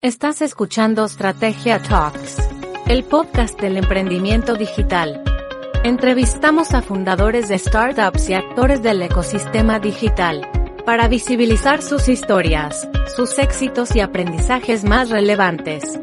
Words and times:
Estás 0.00 0.42
escuchando 0.42 1.08
Strategia 1.08 1.82
Talks, 1.82 2.36
el 2.86 3.02
podcast 3.02 3.60
del 3.60 3.78
emprendimiento 3.78 4.54
digital. 4.54 5.24
Entrevistamos 5.82 6.72
a 6.72 6.82
fundadores 6.82 7.48
de 7.48 7.58
startups 7.58 8.28
y 8.28 8.34
actores 8.34 8.80
del 8.80 9.02
ecosistema 9.02 9.80
digital 9.80 10.48
para 10.86 11.08
visibilizar 11.08 11.82
sus 11.82 12.08
historias, 12.08 12.88
sus 13.16 13.40
éxitos 13.40 13.96
y 13.96 14.00
aprendizajes 14.00 14.84
más 14.84 15.10
relevantes. 15.10 15.98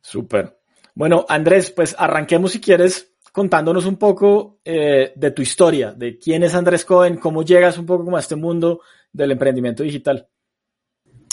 Súper. 0.00 0.58
Bueno, 0.94 1.24
Andrés, 1.28 1.70
pues 1.70 1.94
arranquemos 1.96 2.52
si 2.52 2.60
quieres 2.60 3.12
contándonos 3.30 3.86
un 3.86 3.96
poco 3.96 4.58
eh, 4.64 5.12
de 5.14 5.30
tu 5.30 5.42
historia, 5.42 5.92
de 5.92 6.18
quién 6.18 6.42
es 6.42 6.54
Andrés 6.54 6.84
Cohen, 6.84 7.16
cómo 7.16 7.42
llegas 7.42 7.78
un 7.78 7.86
poco 7.86 8.04
como 8.04 8.16
a 8.16 8.20
este 8.20 8.36
mundo 8.36 8.80
del 9.12 9.30
emprendimiento 9.30 9.82
digital. 9.82 10.28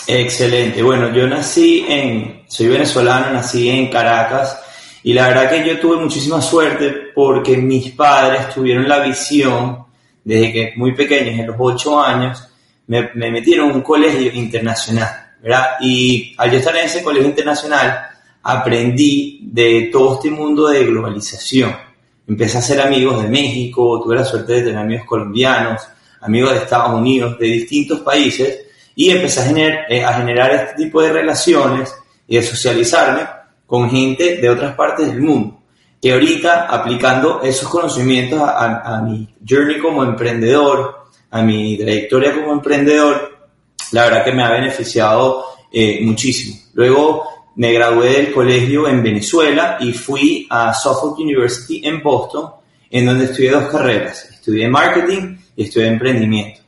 Excelente. 0.08 0.82
Bueno, 0.82 1.14
yo 1.14 1.28
nací 1.28 1.86
en, 1.88 2.44
soy 2.48 2.68
venezolano, 2.68 3.34
nací 3.34 3.70
en 3.70 3.90
Caracas 3.90 4.62
y 5.04 5.14
la 5.14 5.28
verdad 5.28 5.50
que 5.50 5.68
yo 5.68 5.80
tuve 5.80 5.98
muchísima 5.98 6.42
suerte 6.42 7.12
porque 7.14 7.58
mis 7.58 7.92
padres 7.92 8.54
tuvieron 8.54 8.88
la 8.88 9.00
visión 9.00 9.86
desde 10.24 10.52
que 10.52 10.74
muy 10.76 10.94
pequeños, 10.94 11.40
en 11.40 11.48
los 11.48 11.56
ocho 11.58 12.02
años, 12.02 12.48
me, 12.88 13.10
me 13.16 13.32
metieron 13.32 13.70
en 13.70 13.78
un 13.78 13.82
colegio 13.82 14.32
internacional, 14.34 15.10
¿verdad? 15.42 15.78
Y 15.82 16.36
al 16.38 16.52
yo 16.52 16.58
estar 16.58 16.76
en 16.76 16.86
ese 16.86 17.04
colegio 17.04 17.30
internacional, 17.30 18.08
aprendí 18.44 19.40
de 19.44 19.90
todo 19.92 20.16
este 20.16 20.32
mundo 20.32 20.68
de 20.68 20.86
globalización 20.86 21.90
empecé 22.30 22.60
a 22.60 22.62
ser 22.62 22.80
amigos 22.80 23.24
de 23.24 23.28
México, 23.28 24.00
tuve 24.04 24.16
la 24.16 24.24
suerte 24.24 24.54
de 24.54 24.62
tener 24.62 24.78
amigos 24.78 25.06
colombianos, 25.08 25.82
amigos 26.22 26.52
de 26.52 26.58
Estados 26.60 26.94
Unidos, 26.94 27.40
de 27.40 27.48
distintos 27.48 28.02
países, 28.02 28.68
y 28.96 29.10
empecé 29.10 29.42
a, 29.42 29.44
generar, 29.46 29.86
eh, 29.90 30.06
a 30.06 30.14
generar 30.14 30.52
este 30.52 30.84
tipo 30.84 31.02
de 31.02 31.12
relaciones 31.12 31.92
y 32.28 32.38
a 32.38 32.44
socializarme 32.44 33.22
con 33.70 33.88
gente 33.88 34.38
de 34.38 34.50
otras 34.50 34.76
partes 34.76 35.08
del 35.08 35.22
mundo. 35.22 35.60
Que 36.02 36.14
ahorita, 36.14 36.66
aplicando 36.66 37.42
esos 37.44 37.70
conocimientos 37.70 38.42
a, 38.42 39.00
mi 39.06 39.30
journey 39.48 39.78
como 39.78 40.04
emprendedor, 40.04 41.06
a 41.30 41.44
mi 41.44 41.78
trayectoria 41.78 42.34
como 42.34 42.54
emprendedor, 42.54 43.38
la 43.92 44.06
verdad 44.06 44.26
que 44.26 44.32
me 44.32 44.44
ha 44.44 44.52
beneficiado 44.52 45.46
eh, 45.72 46.00
muchísimo. 46.02 46.58
Luego 46.74 47.26
me 47.58 47.72
gradué 47.72 48.14
del 48.14 48.32
colegio 48.32 48.88
en 48.88 49.04
Venezuela 49.04 49.78
y 49.80 49.94
fui 49.94 50.48
a 50.50 50.74
Suffolk 50.74 51.20
University 51.20 51.82
en 51.86 52.02
Boston, 52.02 52.50
en 52.90 53.06
donde 53.06 53.26
estudié 53.26 53.52
dos 53.52 53.66
carreras. 53.66 54.30
Estudié 54.32 54.68
marketing 54.68 55.38
y 55.56 55.64
estudié 55.66 55.90
emprendimiento. 55.90 56.62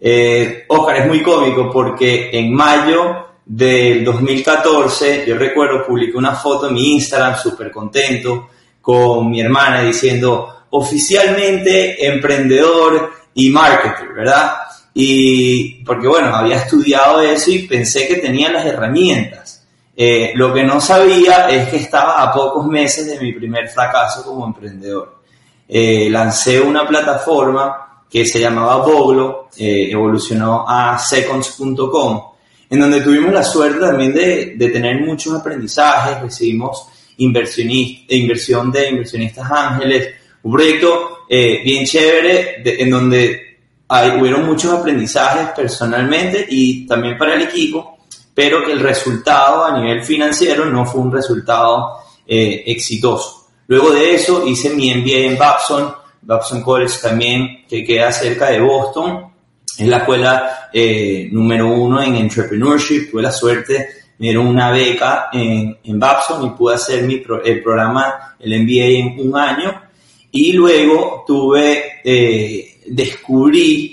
Eh, 0.00 0.64
Oscar, 0.68 0.96
es 0.96 1.06
muy 1.06 1.22
cómico 1.22 1.70
porque 1.70 2.30
en 2.32 2.54
mayo 2.54 3.25
del 3.48 4.04
2014, 4.04 5.24
yo 5.24 5.36
recuerdo, 5.36 5.86
publiqué 5.86 6.16
una 6.16 6.34
foto 6.34 6.66
en 6.66 6.74
mi 6.74 6.94
Instagram 6.94 7.38
súper 7.38 7.70
contento 7.70 8.48
con 8.80 9.30
mi 9.30 9.40
hermana 9.40 9.82
diciendo 9.82 10.64
oficialmente 10.70 12.04
emprendedor 12.06 13.12
y 13.34 13.50
marketer, 13.50 14.12
¿verdad? 14.12 14.56
Y 14.92 15.84
porque 15.84 16.08
bueno, 16.08 16.34
había 16.34 16.56
estudiado 16.56 17.20
eso 17.20 17.52
y 17.52 17.68
pensé 17.68 18.08
que 18.08 18.16
tenía 18.16 18.50
las 18.50 18.66
herramientas. 18.66 19.64
Eh, 19.94 20.32
lo 20.34 20.52
que 20.52 20.64
no 20.64 20.80
sabía 20.80 21.48
es 21.48 21.68
que 21.68 21.76
estaba 21.76 22.20
a 22.20 22.32
pocos 22.32 22.66
meses 22.66 23.06
de 23.06 23.20
mi 23.20 23.32
primer 23.32 23.68
fracaso 23.68 24.24
como 24.24 24.44
emprendedor. 24.44 25.20
Eh, 25.68 26.08
lancé 26.10 26.60
una 26.60 26.86
plataforma 26.86 28.04
que 28.10 28.26
se 28.26 28.40
llamaba 28.40 28.78
Boglo, 28.78 29.48
eh, 29.56 29.88
evolucionó 29.90 30.64
a 30.68 30.98
seconds.com, 30.98 32.22
en 32.68 32.80
donde 32.80 33.00
tuvimos 33.00 33.32
la 33.32 33.42
suerte 33.42 33.80
también 33.80 34.12
de, 34.14 34.54
de 34.56 34.68
tener 34.68 35.00
muchos 35.00 35.34
aprendizajes, 35.34 36.20
recibimos 36.20 36.88
inversión 37.18 38.70
de 38.70 38.88
inversionistas 38.90 39.50
ángeles, 39.50 40.14
un 40.42 40.52
proyecto 40.52 41.18
bien 41.28 41.84
chévere 41.84 42.62
en 42.64 42.90
donde 42.90 43.58
hay, 43.88 44.20
hubieron 44.20 44.44
muchos 44.44 44.72
aprendizajes 44.72 45.48
personalmente 45.56 46.46
y 46.48 46.86
también 46.86 47.16
para 47.16 47.34
el 47.34 47.42
equipo 47.42 47.96
pero 48.36 48.62
que 48.66 48.72
el 48.72 48.80
resultado 48.80 49.64
a 49.64 49.80
nivel 49.80 50.04
financiero 50.04 50.66
no 50.66 50.84
fue 50.84 51.00
un 51.00 51.10
resultado 51.10 52.00
eh, 52.26 52.64
exitoso. 52.66 53.48
Luego 53.66 53.92
de 53.92 54.14
eso 54.14 54.46
hice 54.46 54.74
mi 54.74 54.94
MBA 54.94 55.32
en 55.32 55.38
Babson, 55.38 55.94
Babson 56.20 56.62
College 56.62 56.98
también, 57.00 57.64
que 57.66 57.82
queda 57.82 58.12
cerca 58.12 58.50
de 58.50 58.60
Boston. 58.60 59.32
Es 59.78 59.86
la 59.86 59.98
escuela 59.98 60.68
eh, 60.72 61.28
número 61.30 61.68
uno 61.68 62.02
en 62.02 62.16
entrepreneurship. 62.16 63.10
Tuve 63.10 63.22
la 63.22 63.32
suerte, 63.32 63.88
me 64.18 64.28
dieron 64.28 64.46
una 64.46 64.70
beca 64.70 65.28
en, 65.32 65.78
en 65.84 65.98
Babson 65.98 66.46
y 66.46 66.50
pude 66.50 66.74
hacer 66.74 67.02
mi 67.04 67.22
el 67.44 67.62
programa, 67.62 68.36
el 68.38 68.62
MBA 68.62 68.84
en 68.84 69.20
un 69.20 69.36
año. 69.36 69.82
Y 70.30 70.52
luego 70.52 71.24
tuve, 71.26 72.00
eh, 72.04 72.78
descubrí 72.86 73.92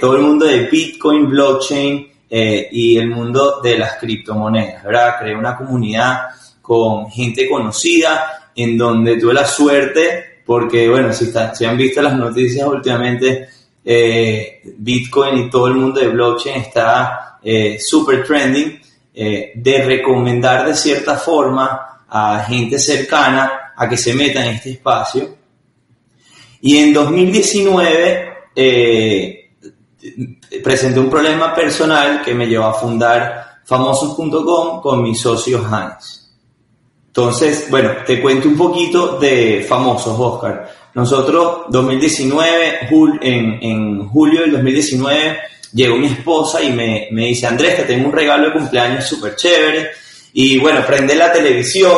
todo 0.00 0.16
el 0.16 0.22
mundo 0.22 0.46
de 0.46 0.66
Bitcoin, 0.66 1.28
blockchain, 1.28 2.10
eh, 2.32 2.68
y 2.70 2.96
el 2.96 3.08
mundo 3.08 3.60
de 3.60 3.76
las 3.76 3.94
criptomonedas, 3.94 4.84
¿verdad? 4.84 5.16
Creé 5.18 5.34
una 5.34 5.56
comunidad 5.56 6.28
con 6.62 7.10
gente 7.10 7.48
conocida 7.48 8.52
en 8.54 8.78
donde 8.78 9.16
tuve 9.16 9.34
la 9.34 9.44
suerte, 9.44 10.42
porque 10.46 10.88
bueno, 10.88 11.12
si, 11.12 11.26
si 11.54 11.64
han 11.64 11.76
visto 11.76 12.00
las 12.00 12.16
noticias 12.16 12.64
últimamente, 12.68 13.48
eh, 13.92 14.62
Bitcoin 14.76 15.38
y 15.38 15.50
todo 15.50 15.66
el 15.68 15.74
mundo 15.74 16.00
de 16.00 16.08
blockchain 16.08 16.60
está 16.60 17.38
eh, 17.42 17.78
super 17.80 18.24
trending, 18.24 18.80
de 19.12 19.82
recomendar 19.84 20.66
de 20.66 20.74
cierta 20.74 21.16
forma 21.16 22.04
a 22.08 22.44
gente 22.48 22.78
cercana 22.78 23.72
a 23.76 23.88
que 23.88 23.96
se 23.96 24.14
meta 24.14 24.46
en 24.46 24.54
este 24.54 24.70
espacio. 24.70 25.36
Y 26.62 26.78
en 26.78 26.94
2019, 26.94 28.32
presenté 30.62 31.00
un 31.00 31.10
problema 31.10 31.54
personal 31.54 32.22
que 32.22 32.32
me 32.34 32.46
llevó 32.46 32.66
a 32.66 32.74
fundar 32.74 33.60
famosos.com 33.64 34.80
con 34.80 35.02
mi 35.02 35.14
socio 35.14 35.64
Hans. 35.70 36.20
Entonces, 37.10 37.68
bueno, 37.68 37.90
te 38.06 38.22
cuento 38.22 38.46
un 38.46 38.56
poquito 38.56 39.18
de 39.18 39.66
famosos, 39.68 40.16
Oscar. 40.16 40.70
Nosotros, 40.94 41.66
2019, 41.68 42.88
en, 43.22 43.58
en 43.62 44.08
julio 44.08 44.42
del 44.42 44.52
2019, 44.52 45.38
llegó 45.72 45.96
mi 45.96 46.08
esposa 46.08 46.62
y 46.62 46.72
me, 46.72 47.08
me 47.12 47.26
dice, 47.26 47.46
Andrés, 47.46 47.76
que 47.76 47.82
tengo 47.84 48.08
un 48.08 48.12
regalo 48.12 48.46
de 48.46 48.52
cumpleaños 48.54 49.04
súper 49.04 49.36
chévere. 49.36 49.90
Y 50.32 50.58
bueno, 50.58 50.84
prende 50.86 51.14
la 51.14 51.32
televisión 51.32 51.96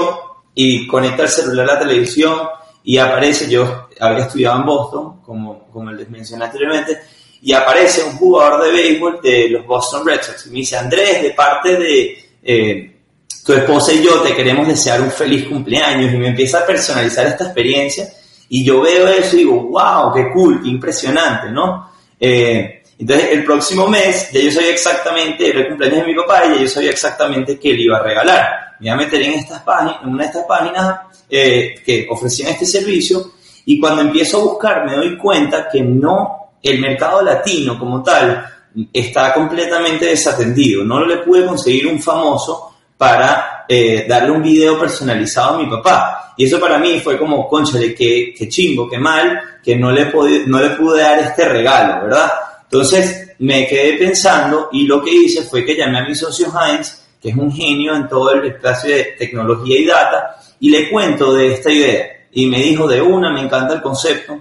y 0.55 0.87
conecta 0.87 1.23
el 1.23 1.29
celular 1.29 1.71
a 1.71 1.75
la 1.75 1.81
televisión 1.81 2.39
y 2.85 2.99
aparece, 2.99 3.49
yo 3.49 3.89
había 4.01 4.25
estudiado 4.25 4.61
en 4.61 4.67
Boston, 4.67 5.23
como, 5.23 5.69
como 5.71 5.93
les 5.93 6.11
mencioné 6.11 6.45
anteriormente, 6.45 6.99
y 7.41 7.53
aparece 7.53 8.03
un 8.05 8.17
jugador 8.17 8.65
de 8.65 8.73
béisbol 8.73 9.21
de 9.23 9.49
los 9.51 9.67
Boston 9.67 10.07
Red 10.07 10.23
Sox 10.23 10.47
y 10.47 10.51
me 10.51 10.57
dice, 10.57 10.77
Andrés, 10.77 11.23
de 11.23 11.31
parte 11.31 11.77
de 11.77 12.19
eh, 12.43 12.97
tu 13.45 13.53
esposa 13.53 13.93
y 13.93 14.03
yo 14.03 14.21
te 14.21 14.35
queremos 14.35 14.69
desear 14.69 15.01
un 15.01 15.11
feliz 15.11 15.49
cumpleaños 15.49 16.13
y 16.13 16.17
me 16.17 16.29
empieza 16.29 16.61
a 16.61 16.67
personalizar 16.67 17.27
esta 17.27 17.45
experiencia 17.45 18.09
y 18.55 18.63
yo 18.67 18.83
veo 18.83 19.09
eso 19.09 19.35
y 19.35 19.39
digo, 19.39 19.63
wow, 19.63 20.13
qué 20.13 20.31
cool, 20.31 20.63
qué 20.63 20.69
impresionante, 20.69 21.51
¿no? 21.51 21.91
Eh, 22.21 22.83
entonces, 22.99 23.31
el 23.31 23.45
próximo 23.47 23.89
mes 23.89 24.31
ya 24.31 24.41
yo 24.41 24.51
sabía 24.53 24.73
exactamente, 24.73 25.49
era 25.49 25.61
el 25.61 25.69
cumpleaños 25.69 26.01
de 26.01 26.13
mi 26.13 26.15
papá 26.15 26.45
y 26.45 26.57
ya 26.57 26.61
yo 26.61 26.69
sabía 26.69 26.91
exactamente 26.91 27.59
qué 27.59 27.73
le 27.73 27.85
iba 27.85 27.97
a 27.97 28.03
regalar. 28.03 28.77
Me 28.79 28.89
iba 28.89 28.95
a 28.95 28.99
meter 28.99 29.23
en, 29.23 29.33
estas 29.33 29.63
páginas, 29.63 30.03
en 30.03 30.11
una 30.11 30.25
de 30.25 30.29
estas 30.29 30.45
páginas 30.45 31.01
eh, 31.31 31.77
que 31.83 32.07
ofrecían 32.11 32.51
este 32.51 32.67
servicio 32.67 33.33
Y 33.65 33.81
cuando 33.81 34.03
empiezo 34.03 34.39
a 34.39 34.45
buscar 34.45 34.85
me 34.85 34.97
doy 34.97 35.17
cuenta 35.17 35.67
que 35.73 35.81
no, 35.81 36.51
el 36.63 36.79
mercado 36.79 37.23
latino 37.23 37.79
como 37.79 38.03
tal 38.03 38.45
está 38.93 39.33
completamente 39.33 40.05
desatendido. 40.05 40.85
No 40.85 41.07
le 41.07 41.17
pude 41.19 41.47
conseguir 41.47 41.87
un 41.87 42.03
famoso 42.03 42.72
para 43.03 43.65
eh, 43.69 44.07
darle 44.09 44.31
un 44.31 44.41
video 44.41 44.79
personalizado 44.79 45.57
a 45.57 45.59
mi 45.59 45.69
papá. 45.69 46.35
Y 46.37 46.45
eso 46.45 46.61
para 46.61 46.79
mí 46.79 47.01
fue 47.01 47.19
como, 47.19 47.49
conchale, 47.49 47.97
qué, 47.97 48.33
qué 48.33 48.49
chingo, 48.49 48.89
qué 48.89 48.97
mal, 48.97 49.59
que 49.61 49.75
no 49.75 49.91
le, 49.91 50.07
pude, 50.07 50.45
no 50.47 50.61
le 50.61 50.71
pude 50.71 51.03
dar 51.03 51.19
este 51.19 51.49
regalo, 51.49 52.05
¿verdad? 52.05 52.31
Entonces 52.63 53.33
me 53.41 53.67
quedé 53.67 53.95
pensando 53.95 54.69
y 54.71 54.85
lo 54.85 55.03
que 55.03 55.13
hice 55.13 55.43
fue 55.43 55.65
que 55.65 55.75
llamé 55.75 55.99
a 55.99 56.05
mi 56.05 56.15
socio 56.15 56.47
Heinz, 56.47 57.03
que 57.21 57.31
es 57.31 57.37
un 57.37 57.51
genio 57.51 57.97
en 57.97 58.07
todo 58.07 58.35
el 58.35 58.47
espacio 58.47 58.95
de 58.95 59.17
tecnología 59.19 59.81
y 59.81 59.85
data, 59.85 60.37
y 60.61 60.71
le 60.71 60.89
cuento 60.89 61.35
de 61.35 61.55
esta 61.55 61.73
idea. 61.73 62.07
Y 62.31 62.47
me 62.47 62.61
dijo 62.61 62.87
de 62.87 63.03
una, 63.03 63.33
me 63.33 63.41
encanta 63.41 63.75
el 63.75 63.83
concepto. 63.83 64.41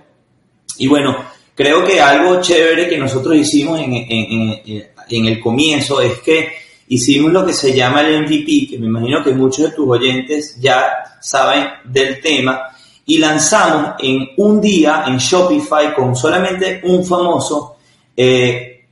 Y 0.77 0.85
bueno, 0.85 1.17
creo 1.55 1.83
que 1.83 1.99
algo 1.99 2.39
chévere 2.39 2.87
que 2.87 2.99
nosotros 2.99 3.35
hicimos 3.35 3.79
en, 3.79 3.91
en, 3.91 5.25
el 5.25 5.39
comienzo 5.39 5.99
es 5.99 6.19
que 6.19 6.61
hicimos 6.91 7.31
lo 7.31 7.45
que 7.45 7.53
se 7.53 7.73
llama 7.73 8.01
el 8.01 8.23
MVP, 8.23 8.67
que 8.69 8.77
me 8.77 8.87
imagino 8.87 9.23
que 9.23 9.31
muchos 9.31 9.69
de 9.69 9.75
tus 9.75 9.87
oyentes 9.87 10.59
ya 10.59 11.17
saben 11.21 11.67
del 11.85 12.19
tema, 12.19 12.63
y 13.05 13.17
lanzamos 13.17 13.93
en 13.99 14.27
un 14.37 14.59
día 14.59 15.05
en 15.07 15.17
Shopify 15.17 15.93
con 15.93 16.15
solamente 16.15 16.81
un 16.83 17.05
famoso 17.05 17.77
eh, 18.15 18.87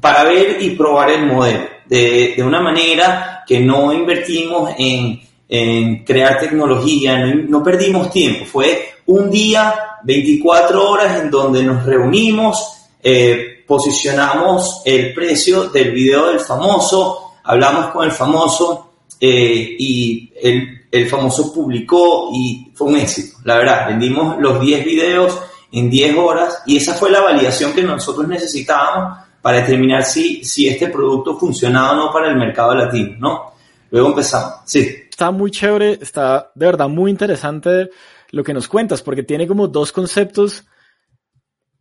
para 0.00 0.24
ver 0.24 0.62
y 0.62 0.70
probar 0.70 1.10
el 1.10 1.26
modelo. 1.26 1.68
De, 1.86 2.34
de, 2.36 2.42
una 2.44 2.60
manera 2.60 3.42
que 3.44 3.58
no 3.58 3.92
invertimos 3.92 4.70
en, 4.78 5.20
en 5.48 6.04
crear 6.04 6.38
tecnología, 6.38 7.18
no, 7.18 7.64
perdimos 7.64 8.12
tiempo. 8.12 8.44
Fue 8.44 8.90
un 9.06 9.28
día, 9.28 9.74
24 10.04 10.88
horas 10.88 11.20
en 11.20 11.30
donde 11.30 11.64
nos 11.64 11.84
reunimos, 11.84 12.86
eh, 13.02 13.64
posicionamos 13.66 14.82
el 14.84 15.12
precio 15.12 15.68
del 15.68 15.90
video 15.90 16.28
del 16.28 16.38
famoso, 16.38 17.29
hablamos 17.44 17.86
con 17.90 18.04
el 18.04 18.12
famoso 18.12 18.92
eh, 19.20 19.76
y 19.78 20.32
el, 20.42 20.86
el 20.90 21.08
famoso 21.08 21.52
publicó 21.52 22.30
y 22.32 22.70
fue 22.74 22.88
un 22.88 22.96
éxito. 22.96 23.38
La 23.44 23.56
verdad, 23.56 23.88
vendimos 23.88 24.38
los 24.40 24.60
10 24.60 24.84
videos 24.84 25.38
en 25.72 25.90
10 25.90 26.16
horas 26.16 26.62
y 26.66 26.76
esa 26.76 26.94
fue 26.94 27.10
la 27.10 27.20
validación 27.20 27.72
que 27.72 27.82
nosotros 27.82 28.26
necesitábamos 28.26 29.18
para 29.42 29.60
determinar 29.60 30.04
si, 30.04 30.44
si 30.44 30.68
este 30.68 30.88
producto 30.88 31.38
funcionaba 31.38 31.92
o 31.92 31.96
no 31.96 32.12
para 32.12 32.28
el 32.28 32.36
mercado 32.36 32.74
latino, 32.74 33.16
¿no? 33.18 33.52
Luego 33.90 34.08
empezamos, 34.08 34.60
sí. 34.66 34.80
Está 35.10 35.30
muy 35.30 35.50
chévere, 35.50 35.98
está 36.00 36.50
de 36.54 36.66
verdad 36.66 36.88
muy 36.88 37.10
interesante 37.10 37.90
lo 38.30 38.44
que 38.44 38.54
nos 38.54 38.68
cuentas, 38.68 39.02
porque 39.02 39.22
tiene 39.22 39.46
como 39.46 39.68
dos 39.68 39.92
conceptos 39.92 40.64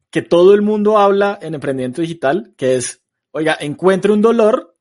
que 0.10 0.22
todo 0.22 0.54
el 0.54 0.62
mundo 0.62 0.98
habla 0.98 1.38
en 1.42 1.54
emprendimiento 1.54 2.02
digital, 2.02 2.54
que 2.58 2.76
es, 2.76 3.02
oiga, 3.32 3.58
encuentre 3.60 4.12
un 4.12 4.22
dolor 4.22 4.76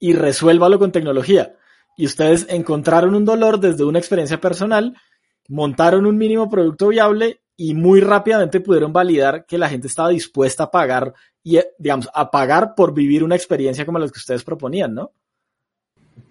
y 0.00 0.14
resuélvalo 0.14 0.78
con 0.78 0.90
tecnología. 0.90 1.54
Y 1.96 2.06
ustedes 2.06 2.46
encontraron 2.48 3.14
un 3.14 3.24
dolor 3.24 3.60
desde 3.60 3.84
una 3.84 3.98
experiencia 3.98 4.40
personal, 4.40 4.96
montaron 5.48 6.06
un 6.06 6.16
mínimo 6.16 6.48
producto 6.50 6.88
viable 6.88 7.42
y 7.56 7.74
muy 7.74 8.00
rápidamente 8.00 8.60
pudieron 8.60 8.92
validar 8.92 9.44
que 9.46 9.58
la 9.58 9.68
gente 9.68 9.86
estaba 9.86 10.08
dispuesta 10.08 10.64
a 10.64 10.70
pagar 10.70 11.12
y, 11.44 11.60
digamos, 11.78 12.08
a 12.14 12.30
pagar 12.30 12.74
por 12.74 12.94
vivir 12.94 13.22
una 13.22 13.36
experiencia 13.36 13.84
como 13.84 13.98
la 13.98 14.06
que 14.06 14.18
ustedes 14.18 14.42
proponían, 14.42 14.94
¿no? 14.94 15.12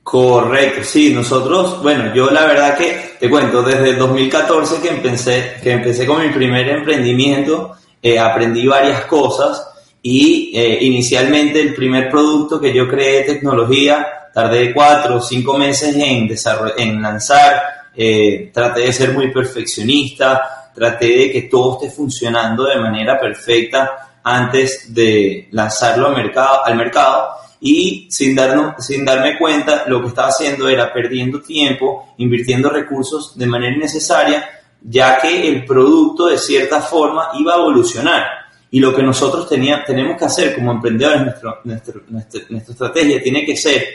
Correcto, 0.02 0.84
sí, 0.84 1.14
nosotros, 1.14 1.84
bueno, 1.84 2.16
yo 2.16 2.32
la 2.32 2.46
verdad 2.46 2.76
que 2.76 3.18
te 3.20 3.30
cuento, 3.30 3.62
desde 3.62 3.92
el 3.92 4.00
2014 4.00 4.82
que 4.82 4.90
empecé, 4.90 5.58
que 5.62 5.72
empecé 5.72 6.08
con 6.08 6.26
mi 6.26 6.34
primer 6.34 6.68
emprendimiento, 6.68 7.76
eh, 8.02 8.18
aprendí 8.18 8.66
varias 8.66 9.06
cosas 9.06 9.69
y 10.02 10.52
eh, 10.56 10.80
inicialmente 10.82 11.62
el 11.62 11.74
primer 11.74 12.10
producto 12.10 12.60
que 12.60 12.74
yo 12.74 12.88
creé 12.88 13.24
tecnología, 13.24 14.08
tardé 14.34 14.74
cuatro 14.74 15.18
o 15.18 15.22
cinco 15.22 15.58
meses 15.58 15.96
en, 15.96 16.30
en 16.78 17.02
lanzar, 17.02 17.62
eh, 17.96 18.52
traté 18.54 18.82
de 18.82 18.94
ser 18.94 19.14
muy 19.14 19.32
perfeccionista, 19.32 20.72
traté 20.74 21.08
de 21.08 21.32
que 21.32 21.42
todo 21.44 21.74
esté 21.76 21.94
funcionando 21.94 22.66
de 22.66 22.80
manera 22.80 23.20
perfecta 23.20 24.12
antes 24.24 24.94
de 24.94 25.50
lanzarlo 25.52 26.08
al 26.08 26.16
mercado, 26.16 26.66
al 26.66 26.76
mercado 26.76 27.30
y 27.60 28.08
sin, 28.10 28.36
darnos, 28.36 28.86
sin 28.86 29.04
darme 29.04 29.38
cuenta 29.38 29.84
lo 29.88 30.02
que 30.02 30.08
estaba 30.08 30.30
haciendo 30.30 30.70
era 30.70 30.94
perdiendo 30.94 31.42
tiempo, 31.42 32.14
invirtiendo 32.18 32.70
recursos 32.70 33.38
de 33.38 33.48
manera 33.48 33.76
innecesaria, 33.76 34.48
ya 34.82 35.20
que 35.20 35.48
el 35.50 35.66
producto 35.66 36.28
de 36.28 36.38
cierta 36.38 36.80
forma 36.80 37.30
iba 37.38 37.54
a 37.54 37.58
evolucionar. 37.58 38.24
Y 38.72 38.80
lo 38.80 38.96
que 38.96 39.02
nosotros 39.02 39.50
tenía, 39.50 39.84
tenemos 39.84 40.18
que 40.18 40.26
hacer 40.26 40.56
como 40.56 40.72
emprendedores, 40.72 41.22
nuestro, 41.24 41.60
nuestra, 41.64 42.02
nuestra 42.50 42.74
estrategia 42.74 43.22
tiene 43.22 43.46
que 43.46 43.56
ser 43.56 43.86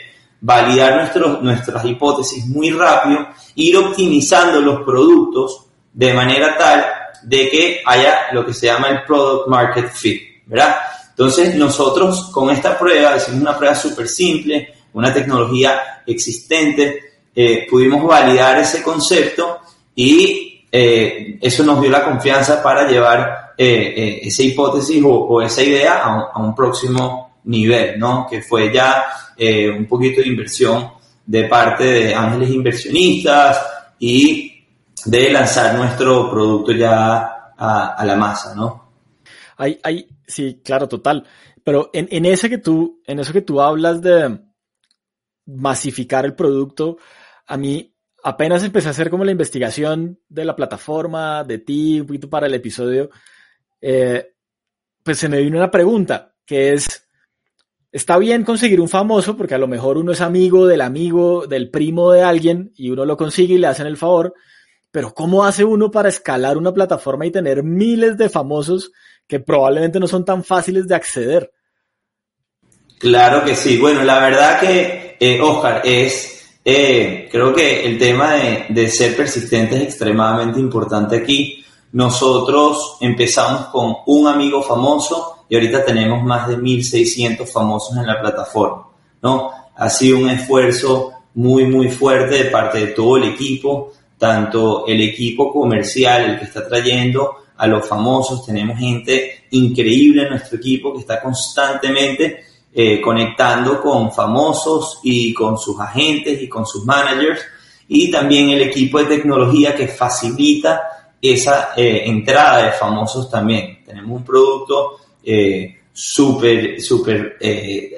validar 0.41 0.97
nuestros, 0.97 1.41
nuestras 1.41 1.85
hipótesis 1.85 2.45
muy 2.47 2.71
rápido, 2.71 3.27
ir 3.55 3.77
optimizando 3.77 4.59
los 4.61 4.81
productos 4.83 5.65
de 5.93 6.13
manera 6.13 6.57
tal 6.57 6.85
de 7.23 7.49
que 7.49 7.81
haya 7.85 8.31
lo 8.33 8.45
que 8.45 8.53
se 8.53 8.67
llama 8.67 8.89
el 8.89 9.03
product 9.03 9.47
market 9.47 9.89
fit, 9.91 10.21
¿verdad? 10.45 10.75
Entonces 11.09 11.55
nosotros 11.55 12.29
con 12.31 12.49
esta 12.49 12.77
prueba, 12.77 13.15
hicimos 13.15 13.41
una 13.41 13.57
prueba 13.57 13.73
súper 13.73 14.07
simple, 14.07 14.73
una 14.93 15.13
tecnología 15.13 16.03
existente, 16.05 16.99
eh, 17.33 17.65
pudimos 17.69 18.03
validar 18.03 18.59
ese 18.59 18.83
concepto 18.83 19.61
y 19.95 20.65
eh, 20.71 21.39
eso 21.41 21.63
nos 21.63 21.81
dio 21.81 21.89
la 21.89 22.03
confianza 22.03 22.61
para 22.61 22.87
llevar 22.87 23.44
eh, 23.57 24.19
esa 24.23 24.43
hipótesis 24.43 25.01
o, 25.05 25.41
esa 25.41 25.63
idea 25.63 26.03
a 26.03 26.39
un, 26.39 26.55
próximo 26.55 27.39
nivel, 27.45 27.99
¿no? 27.99 28.27
Que 28.29 28.41
fue 28.41 28.73
ya 28.73 29.05
un 29.77 29.85
poquito 29.85 30.21
de 30.21 30.27
inversión 30.27 30.89
de 31.25 31.43
parte 31.45 31.83
de 31.83 32.15
ángeles 32.15 32.49
inversionistas 32.51 33.59
y 33.99 34.63
de 35.05 35.29
lanzar 35.29 35.75
nuestro 35.75 36.29
producto 36.29 36.71
ya 36.71 37.51
a, 37.57 37.95
a 37.97 38.05
la 38.05 38.15
masa, 38.15 38.55
¿no? 38.55 38.85
Hay, 39.57 39.79
hay, 39.83 40.07
sí, 40.27 40.61
claro, 40.63 40.87
total. 40.87 41.25
Pero 41.63 41.89
en, 41.93 42.07
en 42.11 42.25
ese 42.25 42.49
que 42.49 42.57
tú, 42.57 43.01
en 43.05 43.19
eso 43.19 43.33
que 43.33 43.41
tú 43.41 43.61
hablas 43.61 44.01
de 44.01 44.39
masificar 45.45 46.25
el 46.25 46.35
producto, 46.35 46.97
a 47.47 47.57
mí 47.57 47.95
apenas 48.23 48.63
empecé 48.63 48.87
a 48.87 48.91
hacer 48.91 49.09
como 49.09 49.23
la 49.23 49.31
investigación 49.31 50.19
de 50.27 50.45
la 50.45 50.55
plataforma, 50.55 51.43
de 51.43 51.59
ti, 51.59 52.01
un 52.01 52.07
poquito 52.07 52.29
para 52.29 52.47
el 52.47 52.53
episodio, 52.53 53.09
eh, 53.87 54.33
pues 55.03 55.19
se 55.19 55.29
me 55.29 55.39
vino 55.39 55.57
una 55.57 55.69
pregunta, 55.69 56.33
que 56.43 56.73
es, 56.73 57.07
está 57.91 58.17
bien 58.17 58.43
conseguir 58.43 58.81
un 58.81 58.89
famoso, 58.89 59.37
porque 59.37 59.53
a 59.53 59.59
lo 59.59 59.67
mejor 59.67 59.99
uno 59.99 60.11
es 60.11 60.21
amigo 60.21 60.65
del 60.65 60.81
amigo, 60.81 61.45
del 61.45 61.69
primo 61.69 62.11
de 62.11 62.23
alguien, 62.23 62.71
y 62.75 62.89
uno 62.89 63.05
lo 63.05 63.15
consigue 63.15 63.53
y 63.53 63.57
le 63.59 63.67
hacen 63.67 63.85
el 63.85 63.97
favor, 63.97 64.33
pero 64.89 65.13
¿cómo 65.13 65.45
hace 65.45 65.63
uno 65.63 65.91
para 65.91 66.09
escalar 66.09 66.57
una 66.57 66.73
plataforma 66.73 67.27
y 67.27 67.31
tener 67.31 67.61
miles 67.61 68.17
de 68.17 68.27
famosos 68.27 68.91
que 69.27 69.39
probablemente 69.39 69.99
no 69.99 70.07
son 70.07 70.25
tan 70.25 70.43
fáciles 70.43 70.87
de 70.87 70.95
acceder? 70.95 71.51
Claro 72.97 73.43
que 73.45 73.53
sí. 73.53 73.77
Bueno, 73.77 74.03
la 74.03 74.19
verdad 74.19 74.59
que, 74.61 75.17
eh, 75.19 75.39
Oscar, 75.39 75.83
es, 75.83 76.57
eh, 76.65 77.29
creo 77.31 77.53
que 77.53 77.85
el 77.85 77.99
tema 77.99 78.33
de, 78.33 78.65
de 78.69 78.89
ser 78.89 79.15
persistente 79.15 79.75
es 79.75 79.83
extremadamente 79.83 80.59
importante 80.59 81.17
aquí. 81.17 81.64
Nosotros 81.91 82.97
empezamos 83.01 83.67
con 83.67 83.95
un 84.05 84.27
amigo 84.27 84.61
famoso 84.61 85.45
y 85.49 85.55
ahorita 85.55 85.85
tenemos 85.85 86.23
más 86.23 86.47
de 86.47 86.57
1.600 86.57 87.47
famosos 87.47 87.95
en 87.97 88.07
la 88.07 88.19
plataforma, 88.19 88.87
¿no? 89.21 89.51
Ha 89.75 89.89
sido 89.89 90.19
un 90.19 90.29
esfuerzo 90.29 91.11
muy, 91.35 91.65
muy 91.65 91.89
fuerte 91.89 92.43
de 92.43 92.49
parte 92.49 92.79
de 92.79 92.87
todo 92.87 93.17
el 93.17 93.25
equipo 93.25 93.91
tanto 94.17 94.85
el 94.87 95.01
equipo 95.01 95.51
comercial, 95.51 96.31
el 96.31 96.39
que 96.39 96.45
está 96.45 96.67
trayendo 96.67 97.35
a 97.57 97.67
los 97.67 97.87
famosos, 97.87 98.45
tenemos 98.45 98.77
gente 98.77 99.45
increíble 99.51 100.23
en 100.23 100.29
nuestro 100.29 100.57
equipo 100.57 100.93
que 100.93 101.01
está 101.01 101.21
constantemente 101.21 102.43
eh, 102.73 102.99
conectando 102.99 103.81
con 103.81 104.11
famosos 104.11 104.99
y 105.03 105.33
con 105.33 105.57
sus 105.57 105.79
agentes 105.79 106.41
y 106.41 106.49
con 106.49 106.65
sus 106.65 106.85
managers, 106.85 107.41
y 107.87 108.11
también 108.11 108.49
el 108.49 108.61
equipo 108.61 108.99
de 108.99 109.05
tecnología 109.05 109.75
que 109.75 109.87
facilita 109.87 110.81
esa 111.33 111.73
eh, 111.75 112.03
entrada 112.05 112.65
de 112.65 112.71
famosos 112.71 113.29
también. 113.29 113.83
Tenemos 113.85 114.19
un 114.19 114.25
producto 114.25 114.99
eh, 115.23 115.75
súper, 115.91 116.81
súper, 116.81 117.37
eh, 117.39 117.91